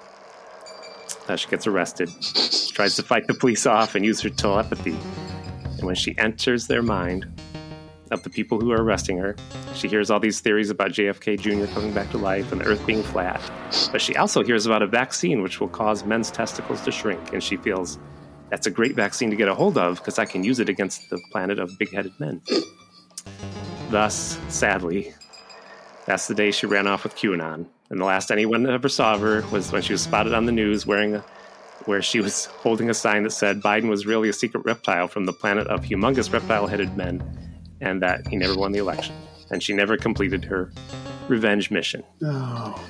[1.28, 2.10] uh, she gets arrested.
[2.22, 4.98] She tries to fight the police off and use her telepathy.
[5.78, 7.26] And when she enters their mind
[8.12, 9.36] of the people who are arresting her,
[9.74, 11.72] she hears all these theories about JFK Jr.
[11.74, 13.42] coming back to life and the Earth being flat.
[13.92, 17.44] But she also hears about a vaccine which will cause men's testicles to shrink, and
[17.44, 17.98] she feels
[18.50, 21.10] that's a great vaccine to get a hold of because I can use it against
[21.10, 22.42] the planet of big headed men.
[23.90, 25.14] Thus, sadly,
[26.06, 27.66] that's the day she ran off with QAnon.
[27.90, 30.52] And the last anyone ever saw of her was when she was spotted on the
[30.52, 31.26] news wearing a,
[31.86, 35.26] where she was holding a sign that said Biden was really a secret reptile from
[35.26, 37.22] the planet of humongous reptile headed men
[37.86, 39.16] and that he never won the election.
[39.52, 40.72] And she never completed her
[41.28, 42.04] revenge mission.
[42.24, 42.84] Oh.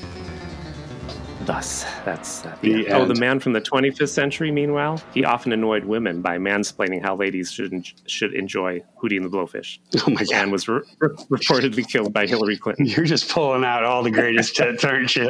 [1.45, 3.05] Thus, that's uh, The the, oh.
[3.05, 7.51] The man from the 25th century, meanwhile, he often annoyed women by mansplaining how ladies
[7.51, 9.77] should should enjoy Hootie and the Blowfish,
[10.07, 10.31] oh my God.
[10.33, 12.85] and was re- re- reportedly killed by Hillary Clinton.
[12.87, 15.29] You're just pulling out all the greatest tits, aren't you?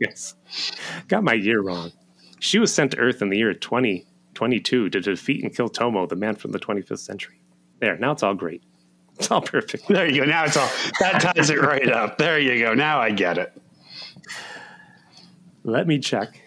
[0.00, 0.36] Yes,
[1.08, 1.92] got my year wrong.
[2.38, 6.16] She was sent to Earth in the year 2022 to defeat and kill Tomo, the
[6.16, 7.39] man from the 25th century.
[7.80, 8.62] There, now it's all great.
[9.20, 9.86] It's all perfect.
[9.86, 10.26] There you go.
[10.26, 10.70] Now it's all
[11.00, 12.16] that ties it right up.
[12.16, 12.72] There you go.
[12.72, 13.52] Now I get it.
[15.62, 16.40] Let me check.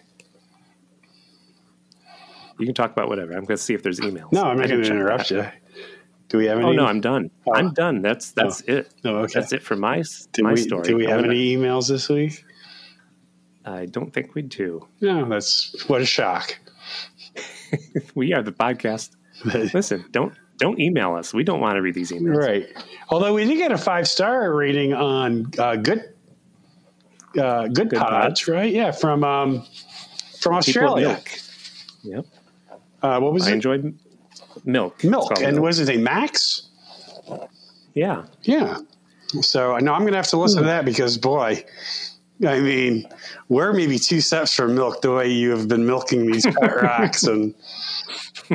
[2.58, 3.30] You can talk about whatever.
[3.30, 4.32] I'm going to see if there's emails.
[4.32, 5.54] No, I'm not going to interrupt that.
[5.54, 5.84] you.
[6.28, 6.70] Do we have oh, any?
[6.70, 7.30] Oh no, I'm done.
[7.46, 7.54] Oh.
[7.54, 8.02] I'm done.
[8.02, 8.72] That's that's oh.
[8.72, 8.94] it.
[9.04, 9.34] Oh, okay.
[9.34, 10.82] That's it for my Did my we, story.
[10.82, 12.44] Do we have gonna- any emails this week?
[13.64, 14.86] I don't think we do.
[15.00, 16.58] No, that's what a shock.
[18.14, 19.10] We are the podcast.
[19.74, 21.34] Listen, don't don't email us.
[21.34, 22.36] We don't want to read these emails.
[22.36, 22.68] Right.
[23.08, 26.14] Although we did get a five star rating on uh, good,
[27.38, 28.72] uh, good, Goodpods, right?
[28.72, 29.64] Yeah, from um,
[30.40, 31.08] from Australia.
[31.08, 31.30] milk.
[32.02, 32.26] Yep.
[33.02, 33.54] Uh, what was I it?
[33.54, 33.98] enjoyed
[34.64, 35.02] milk.
[35.04, 35.32] Milk.
[35.40, 35.64] And milk.
[35.64, 36.68] was it a Max?
[37.94, 38.24] yeah.
[38.42, 38.78] Yeah.
[39.40, 41.64] So I know I'm going to have to listen to that because boy,
[42.46, 43.08] I mean,
[43.48, 47.24] we're maybe two steps from milk the way you have been milking these pet rocks
[47.24, 47.54] and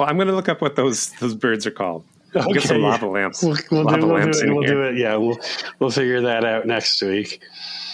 [0.00, 2.06] Well, I'm going to look up what those those birds are called.
[2.34, 3.42] We'll get some lava lamps.
[3.42, 4.74] We'll, we'll, lava do, we'll, lamps do, it, we'll here.
[4.74, 4.96] do it.
[4.96, 5.38] Yeah, we'll
[5.78, 7.42] we'll figure that out next week.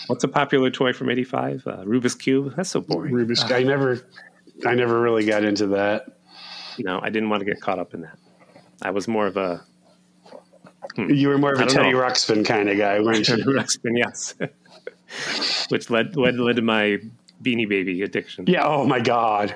[0.07, 1.67] What's a popular toy from '85?
[1.67, 2.55] Uh, Rubik's cube.
[2.55, 3.13] That's so boring.
[3.13, 3.51] Rubik's.
[3.51, 4.07] I never,
[4.65, 6.07] I never really got into that.
[6.79, 8.19] No, I didn't want to get caught up in that.
[8.83, 9.65] I was more of a
[10.97, 11.99] You were more of I a Teddy know.
[11.99, 13.35] Ruxpin kind of guy, weren't you?
[13.47, 14.35] Ruxpin, yes,
[15.71, 17.01] which led, led led to my
[17.43, 18.45] Beanie Baby addiction.
[18.49, 18.67] Yeah.
[18.67, 19.55] Oh my God.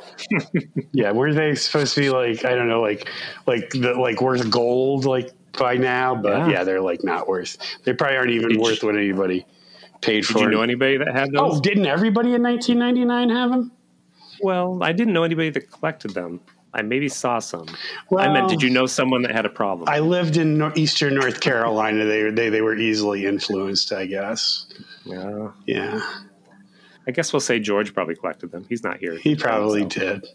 [0.93, 1.13] yeah.
[1.13, 3.09] Were they supposed to be like I don't know, like
[3.47, 6.15] like the like worth gold like by now?
[6.15, 6.49] But Yeah.
[6.49, 7.57] yeah, they're like not worth.
[7.85, 9.47] They probably aren't even Did worth you- what anybody
[10.03, 10.39] paid Did for.
[10.41, 11.59] you know anybody that had those?
[11.59, 13.73] oh, didn't everybody in 1999 have them?
[14.43, 16.41] Well, I didn't know anybody that collected them.
[16.73, 17.67] I maybe saw some.
[18.11, 19.89] Well, I meant, did you know someone that had a problem?
[19.89, 22.05] I lived in eastern North Carolina.
[22.05, 24.67] They were they they were easily influenced, I guess.
[25.05, 25.49] Yeah.
[25.67, 26.01] Yeah,
[27.07, 28.67] I guess we'll say George probably collected them.
[28.69, 29.17] He's not here.
[29.17, 30.27] he probably did.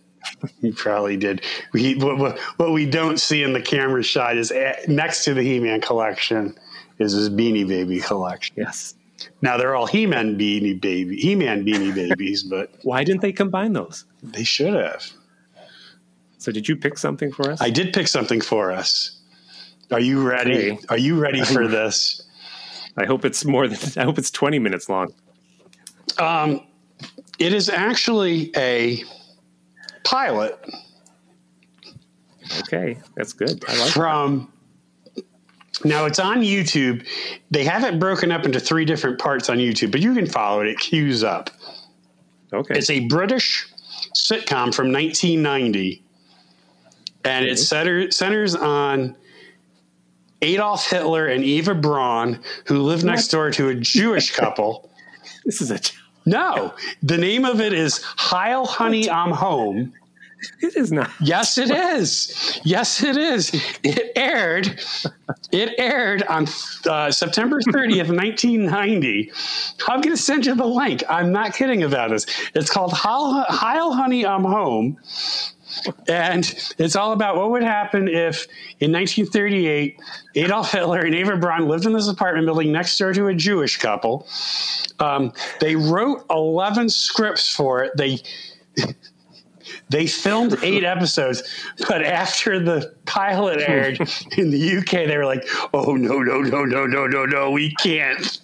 [0.59, 1.41] He probably did.
[1.73, 5.33] We, what, what, what we don't see in the camera shot is a next to
[5.35, 6.55] the He-Man collection
[6.97, 8.55] is his Beanie Baby collection.
[8.57, 8.95] Yes.
[9.41, 14.05] Now they're all He-Man Beanie Baby, He-Man Beanie Babies, but Why didn't they combine those?
[14.23, 15.05] they should have.
[16.39, 17.61] So did you pick something for us?
[17.61, 19.19] I did pick something for us.
[19.91, 20.71] Are you ready?
[20.71, 20.79] Okay.
[20.89, 22.23] Are you ready for this?
[22.97, 23.77] I hope it's more than.
[24.01, 25.13] I hope it's twenty minutes long.
[26.19, 26.61] Um,
[27.39, 29.03] it is actually a
[30.03, 30.59] pilot
[32.61, 33.63] Okay, that's good.
[33.67, 33.91] I like.
[33.91, 34.51] from.
[35.83, 37.05] Now it's on YouTube.
[37.51, 40.61] They have it broken up into three different parts on YouTube, but you can follow
[40.61, 40.67] it.
[40.67, 41.49] It queues up.
[42.53, 42.77] Okay.
[42.77, 43.67] It's a British
[44.15, 46.01] sitcom from 1990,
[47.25, 49.17] and it center, centers on
[50.41, 54.89] Adolf Hitler and Eva Braun, who live next door to a Jewish couple.
[55.45, 55.79] this is a.
[56.25, 56.73] No,
[57.03, 59.93] the name of it is Heil Honey I'm Home.
[60.61, 61.09] It is not.
[61.21, 62.59] Yes, it is.
[62.63, 63.51] Yes, it is.
[63.83, 64.79] It aired.
[65.51, 66.47] It aired on
[66.87, 69.31] uh, September 30th, 1990.
[69.87, 71.03] I'm going to send you the link.
[71.09, 72.25] I'm not kidding about this.
[72.53, 74.97] It's called Heil, Heil Honey, I'm Home.
[76.07, 76.45] And
[76.77, 78.47] it's all about what would happen if
[78.79, 79.99] in 1938
[80.35, 83.77] Adolf Hitler and Eva Braun lived in this apartment building next door to a Jewish
[83.77, 84.27] couple.
[84.99, 87.91] Um, they wrote 11 scripts for it.
[87.97, 88.19] They
[89.89, 91.43] they filmed eight episodes,
[91.87, 93.99] but after the pilot aired
[94.37, 97.73] in the UK, they were like, "Oh no, no, no, no, no, no, no, we
[97.75, 98.41] can't,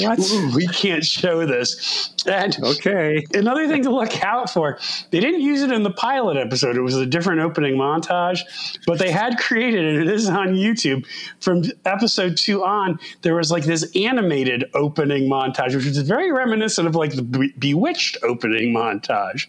[0.00, 0.18] What?
[0.54, 3.24] we can't show this." And Okay.
[3.34, 4.78] another thing to look out for,
[5.10, 6.76] they didn't use it in the pilot episode.
[6.76, 8.40] It was a different opening montage,
[8.86, 10.02] but they had created it.
[10.06, 11.04] It is on YouTube
[11.40, 12.98] from episode two on.
[13.22, 17.54] There was like this animated opening montage, which is very reminiscent of like the Be-
[17.58, 19.46] Bewitched opening montage.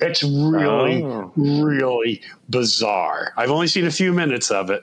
[0.00, 1.32] It's really, Oh.
[1.36, 3.32] really bizarre.
[3.36, 4.82] I've only seen a few minutes of it,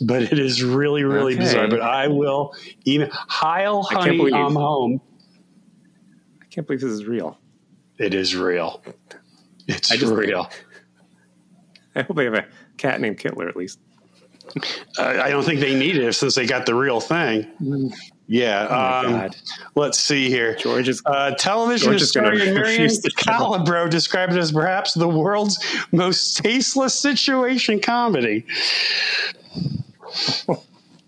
[0.00, 1.42] but it is really, really Okay.
[1.44, 1.68] bizarre.
[1.68, 2.54] But I will
[2.86, 5.00] email Heil Honey, believe- I'm home.
[6.42, 7.38] I can't believe this is real.
[7.98, 8.82] It is real.
[9.66, 10.48] It's I just- real.
[11.96, 12.44] I hope they have a
[12.76, 13.78] cat named Kittler at least.
[14.98, 17.92] Uh, I don't think they need it since they got the real thing.
[18.26, 18.66] Yeah.
[18.68, 19.36] Oh um, God.
[19.74, 20.54] let's see here.
[20.54, 21.02] George is.
[21.06, 23.10] Uh, television George historian Marian to.
[23.18, 25.58] Calabro described it as perhaps the world's
[25.92, 28.44] most tasteless situation comedy.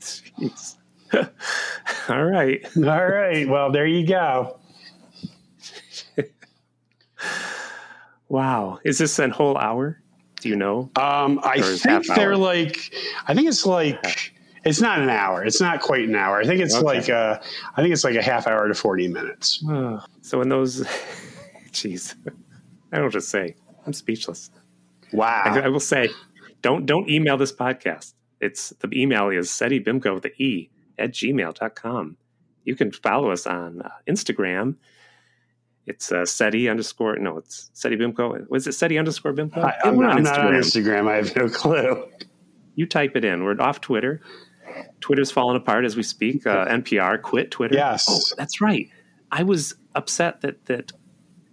[0.00, 0.76] Jeez.
[2.08, 2.60] All right.
[2.76, 3.48] All right.
[3.48, 4.58] Well, there you go.
[8.28, 8.80] Wow.
[8.84, 10.00] Is this a whole hour?
[10.40, 10.90] Do you know?
[10.96, 12.36] Um, I think they're hour?
[12.36, 12.92] like,
[13.26, 14.32] I think it's like,
[14.64, 15.44] it's not an hour.
[15.44, 16.38] It's not quite an hour.
[16.40, 16.84] I think it's Okay.
[16.84, 17.38] like, uh,
[17.76, 19.64] I think it's like a half hour to 40 minutes.
[20.22, 20.80] So in those,
[21.70, 22.16] jeez,
[22.90, 23.54] I don't just say.
[23.86, 24.50] I'm speechless.
[25.12, 25.42] Wow.
[25.44, 26.08] I, I will say,
[26.62, 28.14] don't don't email this podcast.
[28.40, 32.16] It's the email is setibimco with the e at gmail.com.
[32.64, 34.76] You can follow us on uh, Instagram.
[35.86, 38.50] It's uh, SETI underscore, no, it's SETI BIMCO.
[38.50, 39.58] Was it SETI underscore BIMCO?
[39.58, 41.08] I, I'm, We're I'm not on Instagram.
[41.08, 42.04] I have no clue.
[42.74, 43.44] You type it in.
[43.44, 44.20] We're off Twitter.
[45.00, 46.44] Twitter's falling apart as we speak.
[46.44, 47.76] Uh, NPR quit Twitter.
[47.76, 48.06] Yes.
[48.08, 48.90] Oh, that's right.
[49.30, 50.92] I was upset that that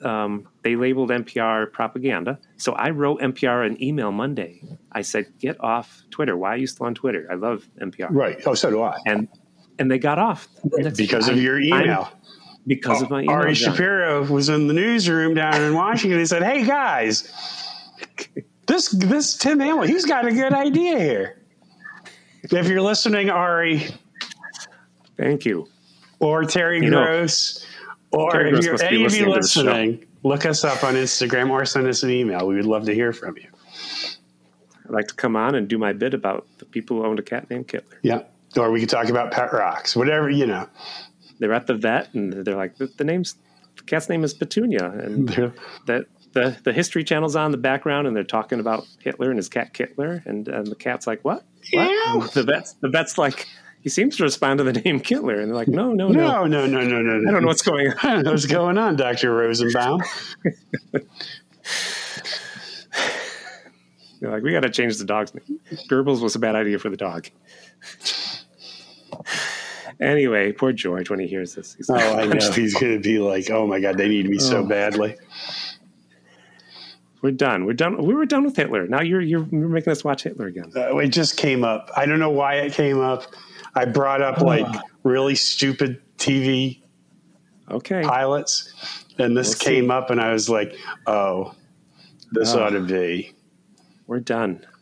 [0.05, 2.39] um, they labeled NPR propaganda.
[2.57, 4.61] So I wrote NPR an email Monday.
[4.91, 6.35] I said, "Get off Twitter.
[6.37, 7.27] Why are you still on Twitter?
[7.31, 8.37] I love NPR." Right.
[8.45, 8.97] Oh, so do I.
[9.05, 9.27] And
[9.79, 12.09] and they got off That's- Because of I'm- your I'm- email.
[12.67, 13.35] because of my email.
[13.35, 13.71] Ari John.
[13.73, 16.19] Shapiro was in the newsroom down in Washington.
[16.19, 17.29] He said, "Hey guys,
[18.67, 21.39] this this Tim Hamlin, he's got a good idea here.
[22.43, 23.87] If you're listening, Ari
[25.17, 25.67] Thank you.
[26.19, 27.62] or Terry You know, Gross,
[28.13, 29.61] or if you're any of you listening to the show.
[29.61, 32.47] listening, look us up on Instagram or send us an email.
[32.47, 33.47] We would love to hear from you.
[34.85, 37.23] I'd like to come on and do my bit about the people who owned a
[37.23, 37.97] cat named Kittler.
[38.01, 38.23] Yeah,
[38.57, 40.67] or we could talk about pet rocks, whatever you know.
[41.39, 43.35] They're at the vet and they're like, the, the name's
[43.75, 45.29] the cat's name is Petunia, and
[45.87, 49.49] that the the History Channel's on the background, and they're talking about Hitler and his
[49.49, 51.43] cat Kittler, and, and the cat's like, what?
[51.71, 51.89] What?
[52.15, 53.47] And The vet's the vet's like,
[53.83, 56.65] he seems to respond to the name Kittler, and they're like, no, no, no, No,
[56.65, 57.29] no, no, no, no.
[57.29, 57.95] I don't know what's going on.
[58.01, 60.01] I don't know what's going on, Doctor Rosenbaum.
[64.19, 65.59] They're like, we got to change the dog's name.
[65.89, 67.27] Goebbels was a bad idea for the dog.
[69.99, 71.73] anyway, poor George when he hears this.
[71.75, 72.51] He's Oh, I know.
[72.53, 74.65] He's going to be like, oh my God, they need me so Oh.
[74.65, 75.17] badly.
[77.21, 77.65] We're done.
[77.65, 78.01] We're done.
[78.05, 78.85] We were done with Hitler.
[78.87, 80.71] Now you're you're, you're making us watch Hitler again.
[80.75, 81.89] Uh, it just came up.
[81.95, 83.23] I don't know why it came up.
[83.75, 84.43] I brought up ah.
[84.45, 84.65] like
[85.03, 86.81] really stupid TV
[87.71, 88.01] Okay.
[88.03, 88.71] pilots,
[89.17, 89.65] and this We'll see.
[89.65, 90.75] came up, and I was like,
[91.07, 91.53] oh,
[92.31, 92.63] this Oh.
[92.63, 93.33] ought to be.
[94.07, 94.65] We're done.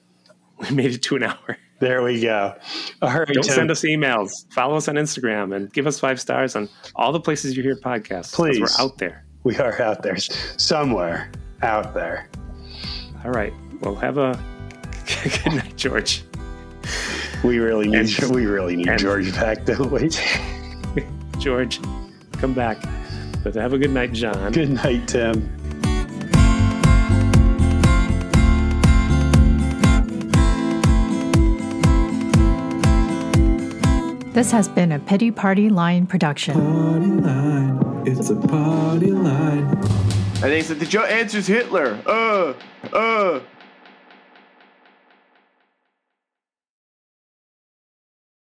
[0.70, 1.58] We made it to an hour.
[1.80, 2.54] There we go.
[3.02, 4.46] All right, Don't Tim, send us emails.
[4.54, 7.76] Follow us on Instagram and give us five stars on all the places you hear
[7.76, 8.32] podcasts.
[8.32, 8.60] Please.
[8.60, 9.26] We're out there.
[9.44, 11.32] we are out there somewhere
[11.64, 12.30] out there.
[13.26, 13.54] All right.
[13.80, 14.40] Well, have a
[15.44, 16.24] good night, George.
[17.44, 20.10] We really need And- we really need and- George back, don't we?
[21.40, 21.80] George,
[22.34, 22.78] come back.
[23.44, 24.52] But have a good night, John.
[24.52, 25.50] Good night, Tim.
[34.34, 36.54] This has been a Pity Party Line production.
[36.54, 39.66] Party line, it's a party line.
[40.36, 42.00] And they said, the Joe answers Hitler.
[42.06, 42.54] Uh,
[42.94, 43.40] uh.